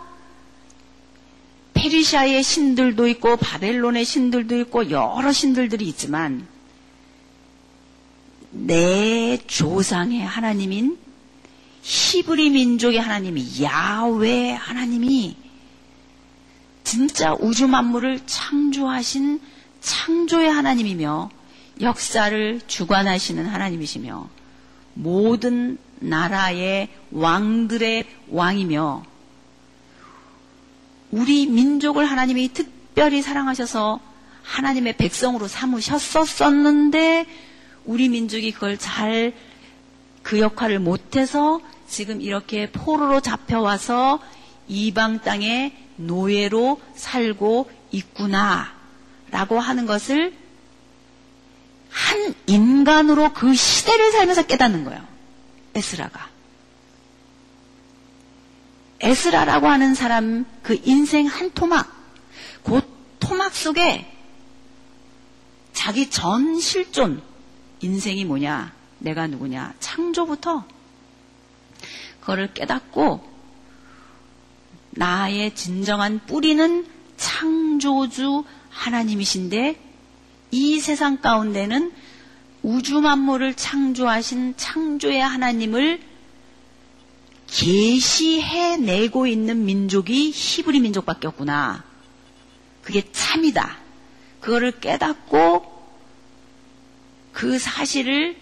페르시아의 1.74 2.42
신들도 2.42 3.06
있고 3.08 3.36
바벨론의 3.36 4.04
신들도 4.04 4.58
있고 4.60 4.90
여러 4.90 5.32
신들들이 5.32 5.86
있지만 5.88 6.46
내 8.50 9.38
조상의 9.46 10.22
하나님인 10.22 10.96
히브리 11.82 12.50
민족의 12.50 12.98
하나님이 12.98 13.62
야외 13.62 14.52
하나님이 14.52 15.43
진짜 16.84 17.34
우주 17.40 17.66
만물을 17.66 18.20
창조하신 18.26 19.40
창조의 19.80 20.50
하나님이며 20.50 21.30
역사를 21.80 22.60
주관하시는 22.66 23.44
하나님이시며 23.46 24.28
모든 24.94 25.78
나라의 25.98 26.88
왕들의 27.10 28.04
왕이며 28.28 29.04
우리 31.10 31.46
민족을 31.46 32.04
하나님이 32.06 32.52
특별히 32.52 33.22
사랑하셔서 33.22 34.00
하나님의 34.42 34.96
백성으로 34.96 35.48
삼으셨었는데 35.48 37.26
우리 37.86 38.08
민족이 38.08 38.52
그걸 38.52 38.78
잘 38.78 39.32
그 40.24 40.40
역할을 40.40 40.80
못해서 40.80 41.60
지금 41.86 42.20
이렇게 42.20 42.72
포로로 42.72 43.20
잡혀와서 43.20 44.18
이방 44.66 45.20
땅에 45.20 45.76
노예로 45.96 46.80
살고 46.94 47.70
있구나 47.90 48.72
라고 49.30 49.58
하는 49.58 49.86
것을 49.86 50.34
한 51.90 52.34
인간으로 52.46 53.32
그 53.32 53.54
시대를 53.54 54.12
살면서 54.12 54.46
깨닫는 54.46 54.84
거예요. 54.84 55.06
에스라가. 55.74 56.28
에스라라고 59.00 59.68
하는 59.68 59.94
사람 59.94 60.44
그 60.62 60.80
인생 60.84 61.26
한 61.26 61.52
토막, 61.52 61.92
그 62.64 62.80
토막 63.20 63.54
속에 63.54 64.10
자기 65.72 66.10
전 66.10 66.58
실존, 66.58 67.22
인생이 67.80 68.24
뭐냐, 68.24 68.72
내가 68.98 69.26
누구냐, 69.26 69.74
창조부터 69.80 70.64
그거를 72.20 72.54
깨닫고 72.54 73.33
나의 74.96 75.54
진정한 75.54 76.20
뿌리는 76.26 76.86
창조주 77.16 78.44
하나님이신데 78.70 79.80
이 80.50 80.80
세상 80.80 81.20
가운데는 81.20 81.92
우주 82.62 83.00
만물을 83.00 83.54
창조하신 83.54 84.54
창조의 84.56 85.20
하나님을 85.20 86.00
계시해 87.46 88.78
내고 88.78 89.26
있는 89.26 89.64
민족이 89.64 90.32
히브리 90.34 90.80
민족밖에 90.80 91.28
없구나. 91.28 91.84
그게 92.82 93.10
참이다. 93.12 93.78
그거를 94.40 94.72
깨닫고 94.80 95.72
그 97.32 97.58
사실을 97.58 98.36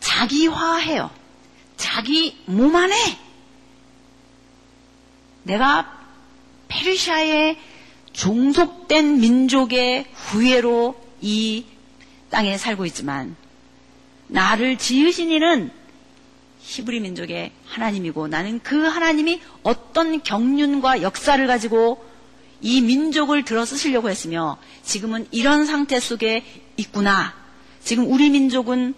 자기화해요. 0.00 1.10
자기 1.76 2.36
몸 2.46 2.74
안에 2.76 2.94
내가 5.44 6.00
페르시아의 6.68 7.58
종속된 8.12 9.20
민족의 9.20 10.06
후예로 10.12 10.94
이 11.20 11.64
땅에 12.30 12.56
살고 12.56 12.86
있지만 12.86 13.36
나를 14.28 14.78
지으신 14.78 15.30
이는 15.30 15.70
히브리 16.60 17.00
민족의 17.00 17.52
하나님이고 17.66 18.28
나는 18.28 18.60
그 18.62 18.86
하나님이 18.86 19.40
어떤 19.62 20.22
경륜과 20.22 21.02
역사를 21.02 21.44
가지고 21.46 22.04
이 22.60 22.80
민족을 22.80 23.44
들어 23.44 23.64
쓰시려고 23.64 24.08
했으며 24.08 24.56
지금은 24.84 25.26
이런 25.32 25.66
상태 25.66 25.98
속에 25.98 26.44
있구나. 26.76 27.34
지금 27.82 28.10
우리 28.10 28.30
민족은 28.30 28.94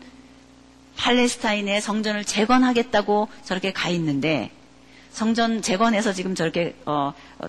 팔레스타인의 0.96 1.80
성전을 1.80 2.24
재건하겠다고 2.24 3.28
저렇게 3.44 3.72
가 3.72 3.88
있는데 3.88 4.50
성전 5.14 5.62
재건해서 5.62 6.12
지금 6.12 6.34
저렇게 6.34 6.74
어, 6.84 7.14
어 7.38 7.46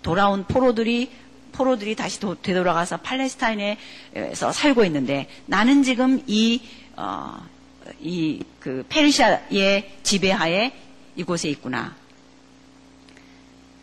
돌아온 0.00 0.44
포로들이 0.44 1.10
포로들이 1.50 1.96
다시 1.96 2.20
도, 2.20 2.40
되돌아가서 2.40 2.98
팔레스타인에서 2.98 4.52
살고 4.52 4.84
있는데 4.84 5.28
나는 5.46 5.82
지금 5.82 6.22
이, 6.28 6.62
어, 6.96 7.44
이, 8.00 8.44
그, 8.60 8.86
페르시아의 8.88 9.98
지배하에 10.04 10.72
이곳에 11.16 11.48
있구나. 11.50 11.96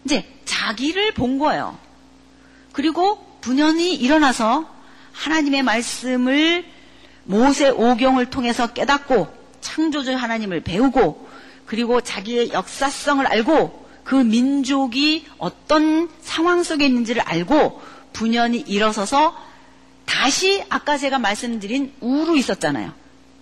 이제 0.05 0.25
자기를 0.45 1.13
본 1.13 1.37
거예요. 1.37 1.77
그리고 2.71 3.19
분연히 3.41 3.93
일어나서 3.93 4.73
하나님의 5.11 5.63
말씀을 5.63 6.65
모세 7.25 7.67
오경을 7.69 8.29
통해서 8.29 8.67
깨닫고 8.67 9.27
창조주 9.59 10.15
하나님을 10.15 10.61
배우고 10.61 11.26
그리고 11.67 12.01
자기의 12.01 12.51
역사성을 12.53 13.25
알고 13.27 13.87
그 14.03 14.15
민족이 14.15 15.27
어떤 15.37 16.09
상황 16.21 16.63
속에 16.63 16.85
있는지를 16.85 17.21
알고 17.21 17.81
분연히 18.13 18.59
일어서서 18.59 19.35
다시 20.05 20.63
아까 20.69 20.97
제가 20.97 21.19
말씀드린 21.19 21.93
우루 21.99 22.37
있었잖아요. 22.37 22.93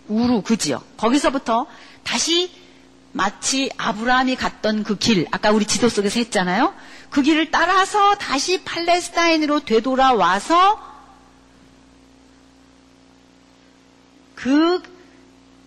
우루 0.07 0.41
그 0.41 0.57
지역. 0.57 0.97
거기서부터 0.97 1.67
다시 2.03 2.51
마치 3.11 3.69
아브라함이 3.77 4.35
갔던 4.35 4.83
그 4.83 4.97
길, 4.97 5.27
아까 5.31 5.51
우리 5.51 5.65
지도 5.65 5.87
속에서 5.87 6.19
했잖아요. 6.19 6.73
그 7.09 7.21
길을 7.21 7.51
따라서 7.51 8.15
다시 8.15 8.63
팔레스타인으로 8.63 9.61
되돌아와서 9.61 10.95
그 14.33 14.81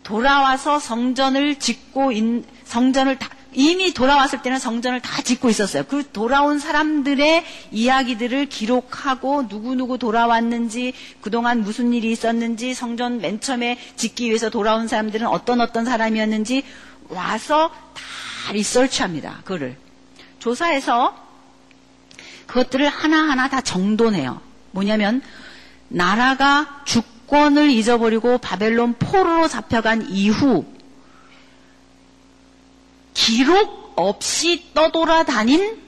돌아와서 0.08 0.78
성전을 0.78 1.56
짓고 1.56 2.12
인, 2.12 2.42
성전을 2.64 3.18
다, 3.18 3.28
이미 3.52 3.92
돌아왔을 3.92 4.40
때는 4.40 4.58
성전을 4.58 5.02
다 5.02 5.20
짓고 5.20 5.50
있었어요. 5.50 5.84
그 5.84 6.02
돌아온 6.10 6.58
사람들의 6.58 7.44
이야기들을 7.72 8.46
기록하고 8.46 9.42
누구누구 9.50 9.98
돌아왔는지, 9.98 10.94
그동안 11.20 11.60
무슨 11.60 11.92
일이 11.92 12.10
있었는지, 12.10 12.72
성전 12.72 13.20
맨 13.20 13.38
처음에 13.38 13.78
짓기 13.96 14.28
위해서 14.28 14.48
돌아온 14.48 14.88
사람들은 14.88 15.26
어떤 15.26 15.60
어떤 15.60 15.84
사람이었는지 15.84 16.64
와서 17.10 17.68
다 17.68 18.52
리서치합니다. 18.54 19.40
그거를. 19.44 19.76
조사해서 20.38 21.14
그것들을 22.46 22.88
하나하나 22.88 23.50
다 23.50 23.60
정돈해요. 23.60 24.40
뭐냐면, 24.70 25.20
나라가 25.88 26.82
주권을 27.28 27.70
잊어버리고 27.70 28.38
바벨론 28.38 28.94
포로로 28.94 29.48
잡혀간 29.48 30.08
이후 30.10 30.64
기록 33.14 33.92
없이 33.96 34.72
떠돌아다닌 34.74 35.78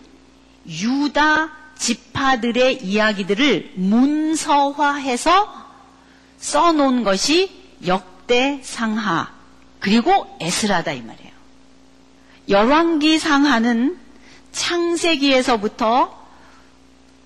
유다 0.66 1.50
지파들의 1.78 2.84
이야기들을 2.84 3.72
문서화해서 3.76 5.70
써놓은 6.38 7.04
것이 7.04 7.50
역대 7.86 8.60
상하 8.62 9.32
그리고 9.78 10.36
에스라다 10.40 10.92
이 10.92 11.00
말이에요. 11.00 11.30
열왕기 12.50 13.18
상하는 13.18 13.98
창세기에서부터 14.52 16.18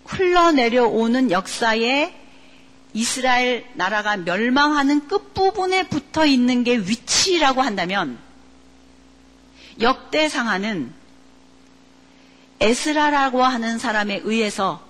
흘러내려오는 0.05 1.31
역사에 1.31 2.24
이스라엘 2.95 3.67
나라가 3.75 4.17
멸망하는 4.17 5.09
끝부분에 5.09 5.89
붙어 5.89 6.25
있는 6.25 6.63
게 6.63 6.79
위치라고 6.79 7.61
한다면 7.61 8.19
역대상하는 9.81 10.95
에스라라고 12.61 13.43
하는 13.43 13.79
사람에 13.79 14.21
의해서 14.23 14.81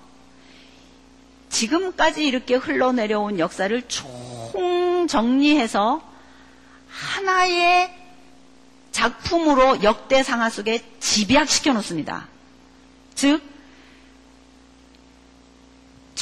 지금까지 1.48 2.26
이렇게 2.26 2.54
흘러내려온 2.56 3.38
역사를 3.38 3.82
총 3.88 5.06
정리해서 5.08 6.02
하나의 6.88 7.92
작품으로 8.92 9.82
역대상하 9.82 10.50
속에 10.50 10.84
집약시켜 11.00 11.72
놓습니다. 11.72 12.28
즉, 13.14 13.42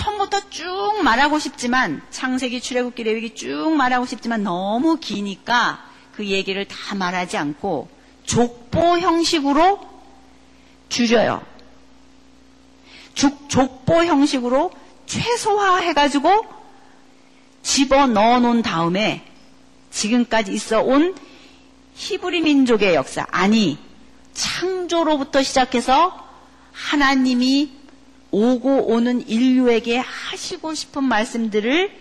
처음부터 0.02 0.50
쭉 0.50 1.00
말하고 1.04 1.38
싶지만, 1.38 2.02
창세기, 2.10 2.60
출애굽기, 2.60 3.04
레위기 3.04 3.34
쭉 3.34 3.72
말하고 3.76 4.04
싶지만 4.04 4.42
너무 4.42 4.96
기니까 4.96 5.84
그 6.12 6.26
얘기를 6.26 6.66
다 6.66 6.94
말하지 6.96 7.36
않고 7.36 7.88
족보 8.24 8.98
형식으로 8.98 9.80
줄여요. 10.88 11.42
족, 13.14 13.48
족보 13.48 14.04
형식으로 14.04 14.72
최소화해가지고 15.06 16.46
집어 17.62 18.06
넣어 18.06 18.40
놓은 18.40 18.62
다음에 18.62 19.24
지금까지 19.90 20.52
있어 20.52 20.80
온 20.80 21.14
히브리 21.94 22.40
민족의 22.40 22.94
역사, 22.94 23.26
아니, 23.30 23.78
창조로부터 24.34 25.42
시작해서 25.42 26.18
하나님이 26.72 27.81
오고 28.32 28.88
오는 28.88 29.26
인류에게 29.28 29.98
하시고 29.98 30.74
싶은 30.74 31.04
말씀들을 31.04 31.92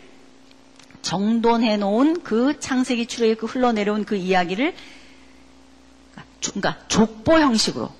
정돈해 1.01 1.77
놓은 1.77 2.23
그 2.23 2.59
창세기 2.59 3.07
출애굽 3.07 3.53
흘러내려온 3.53 4.05
그 4.05 4.15
이야기를 4.15 4.73
그러니까 6.41 6.77
족보 6.87 7.39
형식으로 7.39 7.91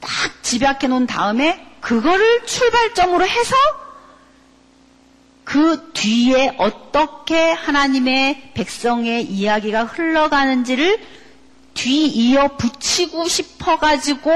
딱 0.00 0.10
집약해 0.42 0.88
놓은 0.88 1.06
다음에 1.06 1.66
그거를 1.80 2.44
출발점으로 2.44 3.26
해서 3.26 3.56
그 5.44 5.90
뒤에 5.94 6.54
어떻게 6.58 7.50
하나님의 7.50 8.52
백성의 8.52 9.24
이야기가 9.24 9.84
흘러가는지를 9.84 11.00
뒤이어 11.72 12.56
붙이고 12.58 13.26
싶어 13.26 13.78
가지고 13.78 14.30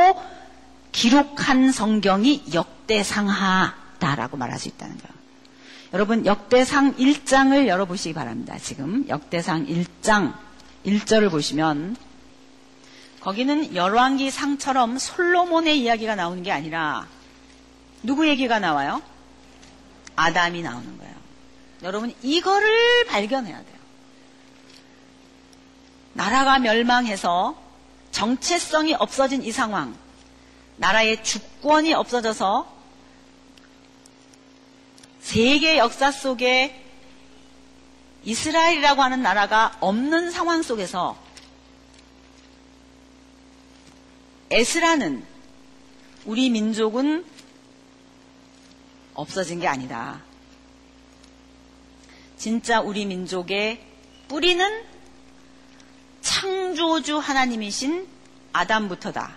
기록한 0.93 1.71
성경이 1.73 2.45
역 2.55 2.82
대상하다라고 2.93 4.37
말할 4.37 4.59
수 4.59 4.69
있다는 4.69 4.99
거예요. 4.99 5.13
여러분 5.95 6.27
역대상 6.27 6.97
1장을 6.97 7.67
열어보시기 7.67 8.15
바랍니다. 8.15 8.57
지금 8.59 9.07
역대상 9.09 9.67
1장 9.67 10.35
1절을 10.85 11.31
보시면 11.31 11.97
거기는 13.21 13.75
열왕기 13.75 14.31
상처럼 14.31 14.99
솔로몬의 14.99 15.81
이야기가 15.81 16.17
나오는 16.17 16.43
게 16.43 16.53
아니라 16.53 17.07
누구 18.03 18.29
얘기가 18.29 18.59
나와요? 18.59 19.01
아담이 20.17 20.61
나오는 20.63 20.99
거예요. 20.99 21.15
여러분 21.85 22.13
이거를 22.23 23.07
발견해야 23.07 23.57
돼요. 23.57 23.83
나라가 26.15 26.59
멸망해서 26.59 27.57
정체성이 28.11 28.95
없어진 28.95 29.43
이 29.43 29.51
상황, 29.51 29.95
나라의 30.77 31.25
주권이 31.25 31.95
없어져서 31.95 32.72
세계 35.23 35.79
역사 35.79 36.11
속에 36.11 36.79
이스라엘이라고 38.25 39.03
하는 39.03 39.23
나라가 39.23 39.77
없는 39.81 40.31
상황 40.31 40.63
속에서 40.63 41.17
에스라는 44.51 45.25
우리 46.27 46.51
민족은 46.51 47.25
없어진 49.15 49.61
게 49.61 49.69
아니다. 49.69 50.21
진짜 52.37 52.81
우리 52.81 53.07
민족의 53.07 53.81
뿌리는 54.29 54.85
창조주 56.21 57.19
하나님이신 57.19 58.07
아담부터다. 58.53 59.37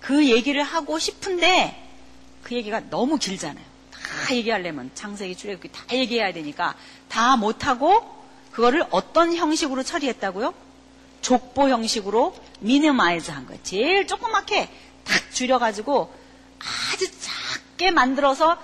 그 0.00 0.28
얘기를 0.28 0.62
하고 0.62 0.98
싶은데 0.98 1.78
그 2.42 2.54
얘기가 2.54 2.90
너무 2.90 3.18
길잖아요. 3.18 3.71
다 4.22 4.34
얘기하려면 4.34 4.90
창세기 4.94 5.36
출애굽기 5.36 5.72
다 5.72 5.84
얘기해야 5.92 6.32
되니까 6.32 6.74
다 7.08 7.36
못하고 7.36 8.22
그거를 8.52 8.84
어떤 8.90 9.34
형식으로 9.34 9.82
처리했다고요? 9.82 10.54
족보 11.22 11.68
형식으로 11.68 12.36
미니마이즈 12.60 13.30
한 13.30 13.46
거예요. 13.46 13.60
제일 13.62 14.06
조그맣게 14.06 14.70
탁 15.04 15.32
줄여가지고 15.32 16.14
아주 16.92 17.06
작게 17.20 17.90
만들어서 17.90 18.56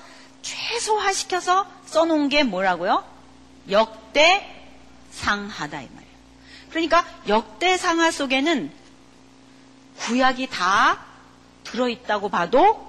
최소화시켜서 0.42 1.66
써놓은 1.86 2.28
게 2.28 2.44
뭐라고요? 2.44 3.04
역대상하다 3.70 4.42
이 5.82 5.88
말이에요. 5.94 6.18
그러니까 6.70 7.04
역대상하 7.26 8.10
속에는 8.10 8.70
구약이 9.98 10.48
다 10.48 11.04
들어있다고 11.64 12.28
봐도 12.28 12.86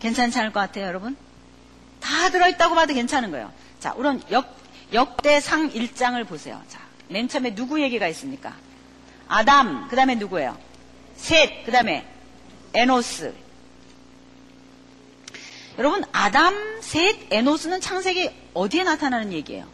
괜찮지 0.00 0.38
않을 0.38 0.52
것 0.52 0.60
같아요, 0.60 0.86
여러분? 0.86 1.16
다 2.04 2.28
들어있다고 2.28 2.74
봐도 2.74 2.92
괜찮은 2.92 3.30
거예요. 3.30 3.50
자, 3.80 3.94
우선 3.96 4.22
역, 4.30 4.54
역대상 4.92 5.70
1장을 5.72 6.28
보세요. 6.28 6.60
자, 6.68 6.80
맨 7.08 7.28
처음에 7.28 7.54
누구 7.54 7.80
얘기가 7.80 8.06
있습니까? 8.08 8.54
아담, 9.26 9.88
그 9.88 9.96
다음에 9.96 10.14
누구예요? 10.14 10.58
셋, 11.16 11.64
그 11.64 11.72
다음에 11.72 12.06
에노스. 12.74 13.34
여러분, 15.78 16.04
아담, 16.12 16.54
셋, 16.82 17.16
에노스는 17.30 17.80
창세기 17.80 18.30
어디에 18.52 18.84
나타나는 18.84 19.32
얘기예요? 19.32 19.66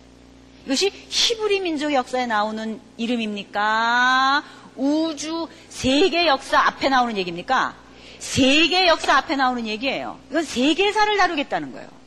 이것이 0.67 0.93
히브리 1.09 1.61
민족 1.61 1.93
역사에 1.93 2.27
나오는 2.27 2.81
이름입니까? 2.97 4.45
우주 4.77 5.49
세계 5.69 6.29
역사 6.29 6.61
앞에 6.61 6.91
나오는 6.91 7.17
얘기입니까? 7.17 7.75
세계 8.21 8.87
역사 8.87 9.17
앞에 9.17 9.35
나오는 9.35 9.67
얘기예요. 9.67 10.21
이건 10.31 10.45
세계사를 10.45 11.17
다루겠다는 11.17 11.73
거예요. 11.73 12.00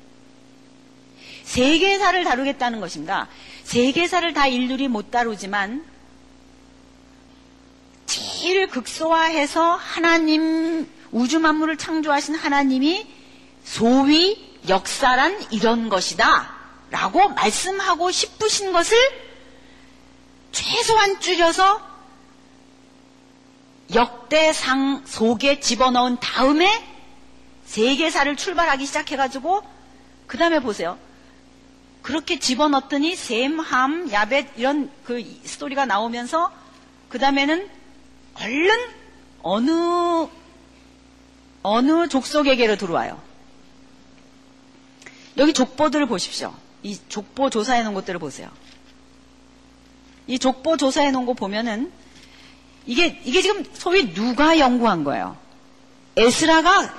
세계사를 1.44 2.24
다루겠다는 2.24 2.80
것입니다. 2.80 3.28
세계사를 3.64 4.34
다 4.34 4.48
일일이 4.48 4.88
못 4.88 5.12
다루지만 5.12 5.86
제일 8.06 8.68
극소화해서 8.68 9.76
하나님 9.76 10.88
우주 11.12 11.40
만물을 11.40 11.78
창조하신 11.78 12.36
하나님이 12.36 13.08
소위 13.64 14.54
역사란 14.68 15.48
이런 15.52 15.90
것이다. 15.90 16.54
라고 16.90 17.30
말씀하고 17.30 18.12
싶으신 18.12 18.72
것을 18.72 18.98
최소한 20.52 21.20
줄여서 21.20 21.94
역대상 23.94 25.04
속에 25.06 25.60
집어넣은 25.60 26.18
다음에 26.20 26.70
세계사를 27.66 28.36
출발하기 28.36 28.86
시작해가지고 28.86 29.64
그 30.28 30.38
다음에 30.38 30.60
보세요. 30.60 30.98
그렇게 32.04 32.38
집어넣더니 32.38 33.16
셈, 33.16 33.60
함, 33.60 34.12
야벳 34.12 34.50
이런 34.58 34.92
그 35.06 35.24
스토리가 35.46 35.86
나오면서 35.86 36.52
그 37.10 37.18
다음에는 37.18 37.70
얼른 38.36 38.90
어느 39.42 39.72
어느 41.64 42.08
족속에게로 42.10 42.76
들어와요. 42.76 43.20
여기 45.38 45.54
족보들을 45.54 46.06
보십시오. 46.08 46.54
이 46.84 47.00
족보 47.08 47.50
조사해 47.50 47.84
놓은 47.84 47.94
것들을 47.94 48.20
보세요. 48.20 48.50
이 50.28 50.38
족보 50.38 50.76
조사해 50.76 51.12
놓은 51.12 51.26
거 51.26 51.34
보면은 51.34 51.92
이게 52.86 53.22
이게 53.24 53.42
지금 53.42 53.64
소위 53.74 54.14
누가 54.14 54.60
연구한 54.60 55.06
거예요? 55.06 55.38
에스라가 56.18 56.94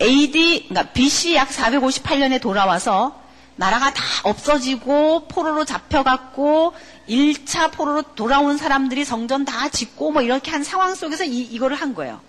AD 0.00 0.66
그러니까 0.68 0.92
BC 0.92 1.36
약 1.36 1.48
458년에 1.48 2.40
돌아와서 2.40 3.21
나라가 3.56 3.92
다 3.92 4.02
없어지고 4.24 5.28
포로로 5.28 5.64
잡혀갔고 5.64 6.74
1차 7.08 7.70
포로로 7.72 8.02
돌아온 8.14 8.56
사람들이 8.56 9.04
성전 9.04 9.44
다 9.44 9.68
짓고 9.68 10.12
뭐 10.12 10.22
이렇게 10.22 10.50
한 10.50 10.64
상황 10.64 10.94
속에서 10.94 11.24
이, 11.24 11.42
이거를 11.42 11.76
한 11.76 11.94
거예요. 11.94 12.20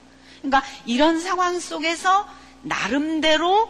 그러니까 0.41 0.63
이런 0.85 1.19
상황 1.19 1.59
속에서 1.59 2.27
나름대로 2.63 3.69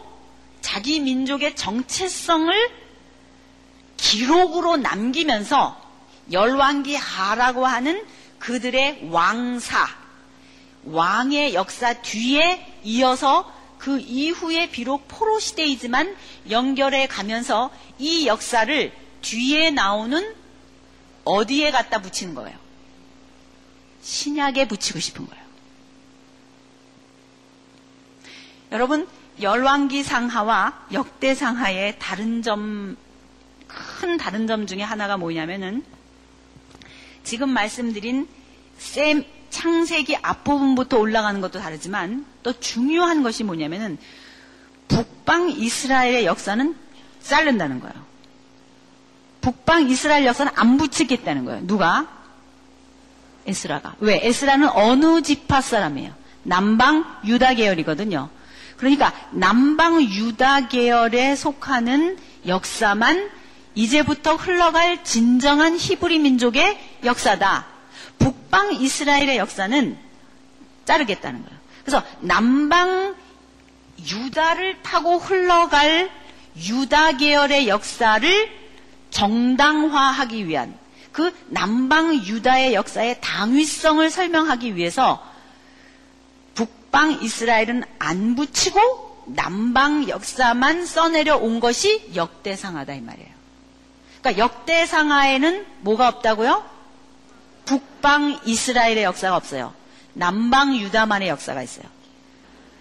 자기 0.60 0.98
민족의 1.00 1.56
정체성을 1.56 2.54
기록으로 3.96 4.76
남기면서 4.76 5.80
열왕기 6.32 6.96
하라고 6.96 7.66
하는 7.66 8.04
그들의 8.38 9.08
왕사, 9.10 9.86
왕의 10.84 11.54
역사 11.54 11.94
뒤에 11.94 12.80
이어서 12.82 13.50
그 13.84 14.00
이후에 14.00 14.70
비록 14.70 15.08
포로 15.08 15.38
시대이지만 15.38 16.16
연결해 16.48 17.06
가면서 17.06 17.70
이 17.98 18.26
역사를 18.26 18.90
뒤에 19.20 19.72
나오는 19.72 20.34
어디에 21.24 21.70
갖다 21.70 22.00
붙이는 22.00 22.34
거예요? 22.34 22.56
신약에 24.00 24.68
붙이고 24.68 24.98
싶은 25.00 25.26
거예요. 25.26 25.44
여러분, 28.72 29.06
열왕기 29.42 30.02
상하와 30.02 30.86
역대 30.94 31.34
상하의 31.34 31.98
다른 31.98 32.40
점, 32.40 32.96
큰 33.68 34.16
다른 34.16 34.46
점 34.46 34.66
중에 34.66 34.80
하나가 34.80 35.18
뭐냐면은 35.18 35.84
지금 37.22 37.50
말씀드린 37.50 38.28
셈, 38.78 39.26
창세기 39.54 40.16
앞부분부터 40.16 40.98
올라가는 40.98 41.40
것도 41.40 41.60
다르지만 41.60 42.26
또 42.42 42.58
중요한 42.58 43.22
것이 43.22 43.44
뭐냐면은 43.44 43.98
북방 44.88 45.50
이스라엘의 45.50 46.26
역사는 46.26 46.74
자른다는 47.22 47.78
거예요. 47.78 47.94
북방 49.40 49.88
이스라엘 49.88 50.26
역사는 50.26 50.52
안 50.56 50.76
붙이겠다는 50.76 51.44
거예요. 51.44 51.66
누가? 51.68 52.08
에스라가. 53.46 53.94
왜? 54.00 54.18
에스라는 54.26 54.70
어느 54.70 55.22
지파 55.22 55.60
사람이에요? 55.60 56.12
남방 56.42 57.04
유다 57.24 57.54
계열이거든요. 57.54 58.28
그러니까 58.76 59.12
남방 59.30 60.02
유다 60.02 60.66
계열에 60.66 61.36
속하는 61.36 62.18
역사만 62.46 63.30
이제부터 63.76 64.34
흘러갈 64.34 65.04
진정한 65.04 65.76
히브리 65.76 66.18
민족의 66.18 66.76
역사다. 67.04 67.73
북방 68.18 68.74
이스라엘의 68.74 69.36
역사는 69.38 69.98
자르겠다는 70.84 71.44
거예요. 71.44 71.58
그래서 71.84 72.02
남방 72.20 73.14
유다를 73.98 74.82
타고 74.82 75.18
흘러갈 75.18 76.10
유다 76.56 77.16
계열의 77.18 77.68
역사를 77.68 78.50
정당화하기 79.10 80.48
위한 80.48 80.76
그 81.12 81.32
남방 81.46 82.14
유다의 82.14 82.74
역사의 82.74 83.20
당위성을 83.20 84.08
설명하기 84.10 84.76
위해서 84.76 85.24
북방 86.54 87.22
이스라엘은 87.22 87.84
안 87.98 88.34
붙이고 88.34 89.24
남방 89.26 90.08
역사만 90.08 90.86
써내려 90.86 91.36
온 91.36 91.60
것이 91.60 92.10
역대상하다 92.14 92.94
이 92.94 93.00
말이에요. 93.00 93.28
그러니까 94.20 94.44
역대상하에는 94.44 95.66
뭐가 95.80 96.08
없다고요? 96.08 96.73
북방 97.64 98.40
이스라엘의 98.44 99.04
역사가 99.04 99.36
없어요. 99.36 99.72
남방 100.12 100.76
유다만의 100.76 101.28
역사가 101.28 101.62
있어요. 101.62 101.86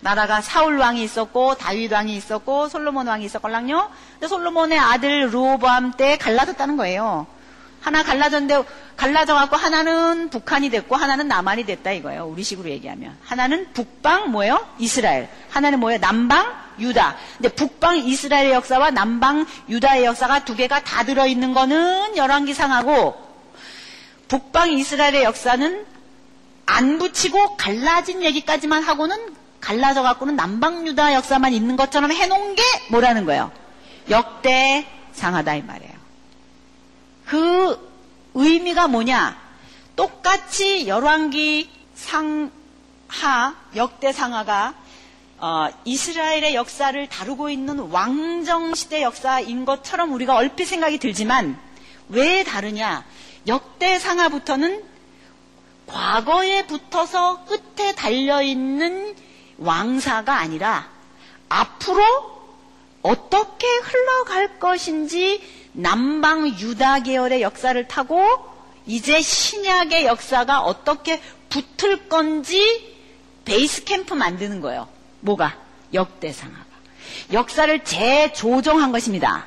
나라가 0.01 0.41
사울 0.41 0.77
왕이 0.77 1.01
있었고 1.03 1.55
다윗 1.55 1.91
왕이 1.91 2.15
있었고 2.15 2.67
솔로몬 2.67 3.07
왕이 3.07 3.25
있었걸랑요. 3.25 3.89
근데 4.13 4.27
솔로몬의 4.27 4.77
아들 4.77 5.29
루오보암 5.31 5.93
때 5.93 6.17
갈라졌다는 6.17 6.75
거예요. 6.77 7.25
하나 7.81 8.03
갈라졌는데 8.03 8.63
갈라져 8.95 9.33
갖고 9.33 9.55
하나는 9.55 10.29
북한이 10.29 10.69
됐고 10.69 10.95
하나는 10.95 11.27
남한이 11.27 11.65
됐다 11.65 11.91
이거예요. 11.91 12.25
우리식으로 12.27 12.69
얘기하면 12.69 13.17
하나는 13.23 13.71
북방 13.73 14.31
뭐예요? 14.31 14.65
이스라엘. 14.77 15.29
하나는 15.49 15.79
뭐예요? 15.79 15.99
남방 15.99 16.53
유다. 16.79 17.15
근데 17.37 17.49
북방 17.49 17.97
이스라엘의 17.97 18.51
역사와 18.53 18.91
남방 18.91 19.45
유다의 19.69 20.05
역사가 20.05 20.45
두 20.45 20.55
개가 20.55 20.83
다 20.83 21.03
들어 21.03 21.25
있는 21.27 21.53
거는 21.53 22.15
열왕기상하고 22.15 23.32
북방 24.27 24.71
이스라엘의 24.71 25.23
역사는 25.23 25.85
안 26.65 26.97
붙이고 26.97 27.57
갈라진 27.57 28.23
얘기까지만 28.23 28.83
하고는 28.83 29.35
갈라져 29.59 30.01
갖고는 30.01 30.35
남방 30.35 30.87
유다 30.87 31.13
역사만 31.13 31.53
있는 31.53 31.75
것처럼 31.75 32.11
해놓은 32.11 32.55
게 32.55 32.63
뭐라는 32.89 33.25
거예요? 33.25 33.51
역대 34.09 34.85
상하다 35.13 35.55
이 35.55 35.61
말이에요. 35.61 35.93
그 37.25 37.91
의미가 38.33 38.87
뭐냐? 38.87 39.41
똑같이 39.95 40.87
열왕기 40.87 41.69
상하 41.95 43.55
역대 43.75 44.11
상하가 44.11 44.73
어, 45.37 45.67
이스라엘의 45.83 46.55
역사를 46.55 47.07
다루고 47.07 47.49
있는 47.49 47.79
왕정 47.79 48.75
시대 48.75 49.01
역사인 49.01 49.65
것처럼 49.65 50.13
우리가 50.13 50.35
얼핏 50.35 50.65
생각이 50.65 50.99
들지만 50.99 51.59
왜 52.09 52.43
다르냐? 52.43 53.03
역대 53.47 53.99
상하부터는 53.99 54.83
과거에 55.87 56.65
붙어서 56.65 57.45
끝에 57.45 57.93
달려 57.93 58.41
있는 58.41 59.15
왕사가 59.57 60.37
아니라 60.37 60.89
앞으로 61.49 62.03
어떻게 63.01 63.67
흘러갈 63.67 64.59
것인지 64.59 65.41
남방 65.73 66.47
유다 66.47 66.99
계열의 66.99 67.41
역사를 67.41 67.87
타고 67.87 68.23
이제 68.85 69.21
신약의 69.21 70.05
역사가 70.05 70.61
어떻게 70.61 71.21
붙을 71.49 72.09
건지 72.09 72.93
베이스 73.45 73.83
캠프 73.83 74.13
만드는 74.13 74.61
거예요. 74.61 74.87
뭐가? 75.19 75.57
역대상하가. 75.93 76.65
역사를 77.31 77.83
재조정한 77.83 78.91
것입니다. 78.91 79.45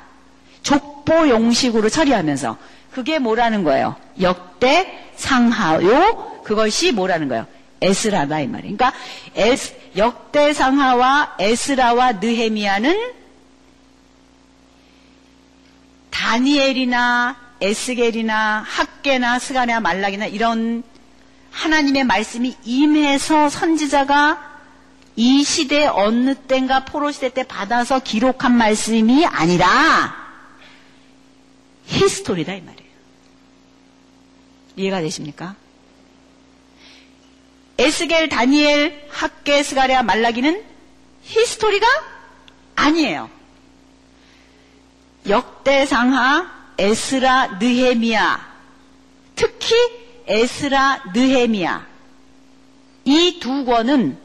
족보 0.63 1.29
용식으로 1.29 1.89
처리하면서. 1.89 2.57
그게 2.97 3.19
뭐라는 3.19 3.63
거예요? 3.63 3.95
역대 4.19 5.07
상하요? 5.15 6.41
그것이 6.43 6.91
뭐라는 6.91 7.27
거예요? 7.27 7.45
에스라다 7.79 8.39
이 8.39 8.47
말이에요. 8.47 8.75
그러니까 8.75 8.99
에스, 9.35 9.75
역대 9.97 10.51
상하와 10.51 11.35
에스라와 11.37 12.13
느헤미야는 12.13 13.13
다니엘이나 16.09 17.35
에스겔이나 17.61 18.65
학계나 18.65 19.37
스가랴 19.37 19.79
말락이나 19.79 20.25
이런 20.25 20.81
하나님의 21.51 22.03
말씀이 22.03 22.57
임해서 22.63 23.49
선지자가 23.49 24.57
이 25.15 25.43
시대 25.43 25.85
어느 25.85 26.33
때인가 26.33 26.83
포로 26.83 27.11
시대 27.11 27.29
때 27.29 27.43
받아서 27.43 27.99
기록한 27.99 28.57
말씀이 28.57 29.23
아니라 29.27 30.25
히스토리다 31.87 32.53
이 32.53 32.61
말이에요. 32.61 32.86
이해가 34.77 35.01
되십니까? 35.01 35.55
에스겔, 37.77 38.29
다니엘, 38.29 39.07
학계, 39.11 39.61
스가랴, 39.61 40.03
말라기는 40.03 40.63
히스토리가 41.23 41.85
아니에요. 42.75 43.29
역대상하, 45.27 46.49
에스라, 46.77 47.57
느헤미야, 47.59 48.55
특히 49.35 49.75
에스라, 50.27 51.03
느헤미야 51.13 51.85
이 53.05 53.39
두 53.39 53.65
권은 53.65 54.17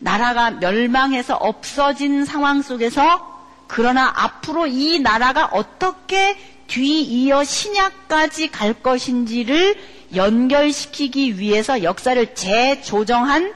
나라가 0.00 0.50
멸망해서 0.50 1.34
없어진 1.36 2.24
상황 2.24 2.62
속에서 2.62 3.36
그러나 3.66 4.12
앞으로 4.14 4.66
이 4.66 5.00
나라가 5.00 5.46
어떻게 5.46 6.36
뒤이어 6.68 7.44
신약까지 7.44 8.48
갈 8.48 8.74
것인지를 8.74 9.76
연결시키기 10.14 11.38
위해서 11.38 11.82
역사를 11.82 12.34
재조정한 12.34 13.52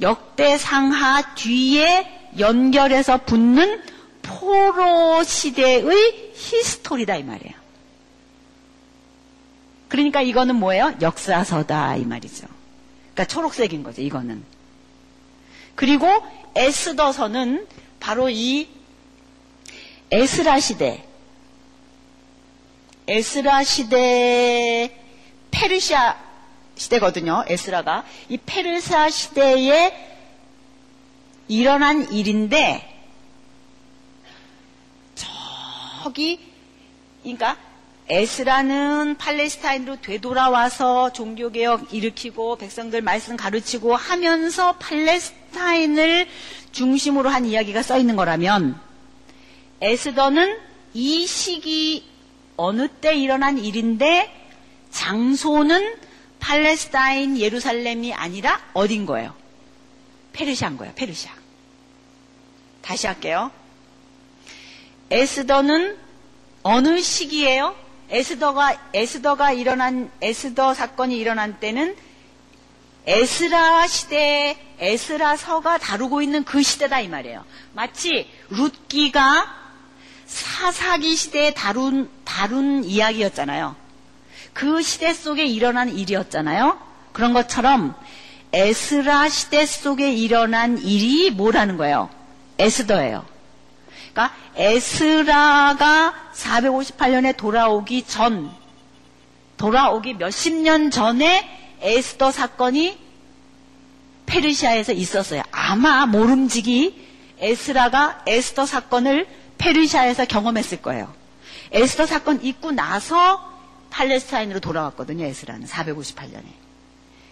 역대상하 0.00 1.34
뒤에 1.34 2.30
연결해서 2.38 3.18
붙는 3.24 3.82
포로 4.22 5.22
시대의 5.22 6.32
히스토리다 6.34 7.16
이 7.16 7.22
말이에요. 7.22 7.54
그러니까 9.88 10.22
이거는 10.22 10.56
뭐예요? 10.56 10.94
역사서다 11.00 11.96
이 11.96 12.04
말이죠. 12.04 12.48
그러니까 13.12 13.24
초록색인 13.26 13.84
거죠. 13.84 14.02
이거는. 14.02 14.42
그리고 15.76 16.08
에스더서는 16.56 17.66
바로 18.00 18.28
이 18.28 18.68
에스라 20.10 20.58
시대, 20.60 21.04
에스라 23.06 23.64
시대 23.64 24.90
페르시아 25.50 26.16
시대거든요. 26.76 27.44
에스라가 27.46 28.04
이 28.28 28.38
페르시아 28.38 29.10
시대에 29.10 29.92
일어난 31.48 32.10
일인데 32.12 32.90
저기 35.14 36.40
그러니까 37.22 37.56
에스라는 38.08 39.16
팔레스타인으로 39.16 40.00
되돌아와서 40.02 41.12
종교개혁 41.12 41.94
일으키고 41.94 42.56
백성들 42.56 43.00
말씀 43.00 43.36
가르치고 43.36 43.96
하면서 43.96 44.76
팔레스타인을 44.76 46.26
중심으로 46.72 47.30
한 47.30 47.46
이야기가 47.46 47.82
써 47.82 47.98
있는 47.98 48.16
거라면 48.16 48.78
에스더는 49.80 50.58
이 50.92 51.26
시기 51.26 52.13
어느 52.56 52.88
때 52.88 53.14
일어난 53.14 53.58
일인데 53.58 54.32
장소는 54.90 55.96
팔레스타인 56.40 57.38
예루살렘이 57.38 58.12
아니라 58.12 58.60
어딘 58.74 59.06
거예요? 59.06 59.34
페르시아인 60.32 60.76
거예요. 60.76 60.92
페르시아. 60.94 61.32
다시 62.82 63.06
할게요. 63.06 63.50
에스더는 65.10 65.96
어느 66.62 67.00
시기예요? 67.00 67.74
에스더가 68.10 68.90
에스더가 68.92 69.52
일어난 69.52 70.10
에스더 70.20 70.74
사건이 70.74 71.16
일어난 71.18 71.58
때는 71.58 71.96
에스라 73.06 73.86
시대 73.86 74.56
에스라서가 74.78 75.78
다루고 75.78 76.22
있는 76.22 76.44
그 76.44 76.62
시대다 76.62 77.00
이 77.00 77.08
말이에요. 77.08 77.44
마치 77.72 78.30
룻기가 78.50 79.63
사사기 80.26 81.14
시대에 81.16 81.54
다룬 81.54 82.08
다룬 82.24 82.84
이야기였잖아요. 82.84 83.76
그 84.52 84.82
시대 84.82 85.12
속에 85.12 85.44
일어난 85.44 85.88
일이었잖아요. 85.88 86.78
그런 87.12 87.32
것처럼 87.32 87.94
에스라 88.52 89.28
시대 89.28 89.66
속에 89.66 90.12
일어난 90.12 90.78
일이 90.78 91.30
뭐라는 91.30 91.76
거예요? 91.76 92.08
에스더예요. 92.58 93.24
그러니까 94.12 94.36
에스라가 94.54 96.14
458년에 96.34 97.36
돌아오기 97.36 98.04
전 98.06 98.50
돌아오기 99.56 100.14
몇십 100.14 100.54
년 100.54 100.90
전에 100.90 101.48
에스더 101.80 102.30
사건이 102.30 102.98
페르시아에서 104.26 104.92
있었어요. 104.92 105.42
아마 105.50 106.06
모름지기 106.06 107.04
에스라가 107.38 108.22
에스더 108.26 108.66
사건을 108.66 109.26
페르시아에서 109.64 110.26
경험했을 110.26 110.82
거예요. 110.82 111.12
에스더 111.72 112.04
사건 112.04 112.44
있고 112.44 112.70
나서 112.70 113.52
팔레스타인으로 113.90 114.60
돌아왔거든요. 114.60 115.24
에스라는 115.24 115.66
458년에. 115.66 116.44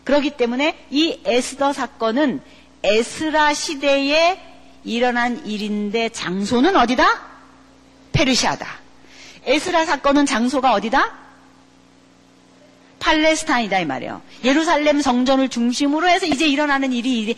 그렇기 0.04 0.30
때문에 0.30 0.86
이 0.90 1.20
에스더 1.24 1.74
사건은 1.74 2.40
에스라 2.82 3.52
시대에 3.52 4.40
일어난 4.82 5.46
일인데 5.46 6.08
장소는 6.08 6.74
어디다? 6.74 7.04
페르시아다. 8.12 8.66
에스라 9.44 9.84
사건은 9.84 10.24
장소가 10.24 10.72
어디다? 10.72 11.12
팔레스타인이다 12.98 13.80
이 13.80 13.84
말이에요. 13.84 14.22
예루살렘 14.44 15.02
성전을 15.02 15.50
중심으로 15.50 16.08
해서 16.08 16.26
이제 16.26 16.48
일어나는 16.48 16.92
일이 16.92 17.36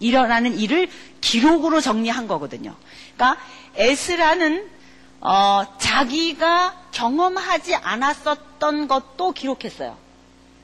일어나는 0.00 0.58
일을 0.58 0.88
기록으로 1.20 1.80
정리한 1.80 2.28
거거든요. 2.28 2.76
그러니까 3.16 3.40
에스라는 3.78 4.68
어, 5.20 5.64
자기가 5.78 6.88
경험하지 6.90 7.74
않았었던 7.76 8.88
것도 8.88 9.32
기록했어요. 9.32 9.96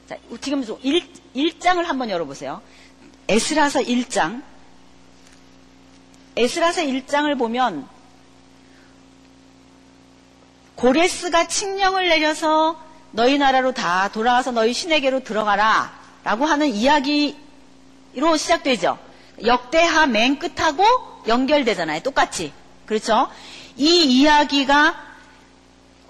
자, 0.08 0.16
지금 0.40 0.62
1, 0.82 1.02
1장을 1.34 1.82
한번 1.84 2.10
열어보세요. 2.10 2.60
에스라서 3.28 3.80
1장. 3.80 4.42
에스라서 6.36 6.82
1장을 6.82 7.38
보면 7.38 7.88
고레스가 10.74 11.46
칙령을 11.46 12.08
내려서 12.08 12.80
너희 13.12 13.38
나라로 13.38 13.72
다 13.72 14.08
돌아와서 14.08 14.50
너희 14.50 14.72
신에게로 14.72 15.22
들어가라 15.22 15.92
라고 16.24 16.44
하는 16.46 16.68
이야기로 16.68 18.36
시작되죠. 18.36 18.98
역대하 19.44 20.06
맨 20.06 20.38
끝하고 20.38 20.84
연결되잖아요. 21.28 22.00
똑같이. 22.00 22.52
그렇죠? 22.86 23.28
이 23.76 24.04
이야기가 24.20 24.94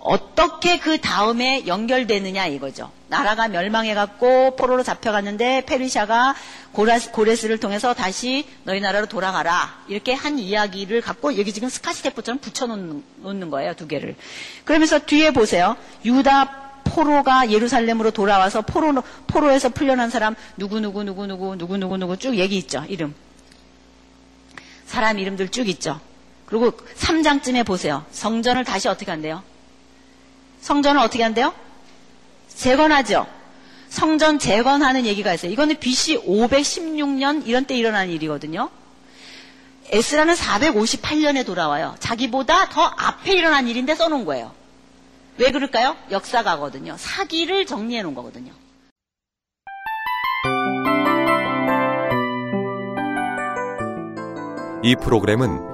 어떻게 0.05 0.79
그 0.79 1.01
다음에 1.01 1.67
연결되느냐 1.67 2.47
이거죠. 2.49 2.93
나라가 3.09 3.49
멸망해갖고 3.49 4.55
포로로 4.57 4.83
잡혀갔는데 4.83 5.65
페르시아가 5.65 6.35
고레스를 6.75 7.59
통해서 7.59 7.95
다시 7.95 8.47
너희 8.65 8.81
나라로 8.81 9.07
돌아가라 9.07 9.83
이렇게 9.89 10.13
한 10.13 10.39
이야기를 10.39 11.01
갖고 11.01 11.39
여기 11.39 11.55
지금 11.55 11.71
스카시테프처럼 11.71 12.39
붙여놓는 12.41 13.51
거예요 13.51 13.75
두 13.75 13.89
개를. 13.89 14.15
그러면서 14.67 14.99
뒤에 14.99 15.31
보세요. 15.31 15.77
유다 16.05 16.83
포로가 16.85 17.51
예루살렘으로 17.51 18.11
돌아와서 18.11 18.61
포로 18.61 19.03
포로에서 19.27 19.71
풀려난 19.71 20.11
사람 20.11 20.35
누구 20.59 20.81
누구 20.81 21.03
누구 21.03 21.27
누구 21.27 21.57
누구 21.57 21.79
누구 21.79 21.97
누구 21.97 22.17
쭉 22.19 22.37
얘기 22.37 22.59
있죠 22.59 22.85
이름. 22.89 23.15
사람 24.85 25.19
이름들 25.19 25.49
쭉 25.49 25.67
있죠. 25.71 25.99
그리고 26.55 26.71
3장쯤에 26.71 27.67
보세요. 27.67 28.07
성전을 28.13 28.63
다시 28.63 28.87
어떻게 28.87 29.11
한대요? 29.11 29.43
성전을 30.61 31.01
어떻게 31.01 31.25
한대요? 31.25 31.53
재건하죠. 32.47 33.27
성전 33.89 34.39
재건하는 34.39 35.05
얘기가 35.05 35.35
있어요. 35.35 35.51
이거는 35.51 35.81
BC 35.81 36.19
516년 36.19 37.49
이런 37.49 37.65
때 37.65 37.75
일어난 37.75 38.09
일이거든요. 38.09 38.71
에스라는 39.91 40.35
458년에 40.35 41.45
돌아와요. 41.45 41.97
자기보다 41.99 42.69
더 42.69 42.83
앞에 42.83 43.33
일어난 43.33 43.67
일인데 43.67 43.97
써놓은 43.97 44.25
거예요. 44.25 44.53
왜 45.39 45.51
그럴까요? 45.51 45.97
역사가거든요. 46.13 46.95
사기를 46.97 47.67
정리해 47.67 48.03
놓은 48.03 48.15
거거든요. 48.15 48.53
이 54.85 54.95
프로그램은 54.95 55.74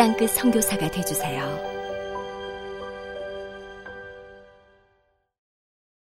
땅끝 0.00 0.30
성교사가 0.30 0.90
되주세요 0.90 1.79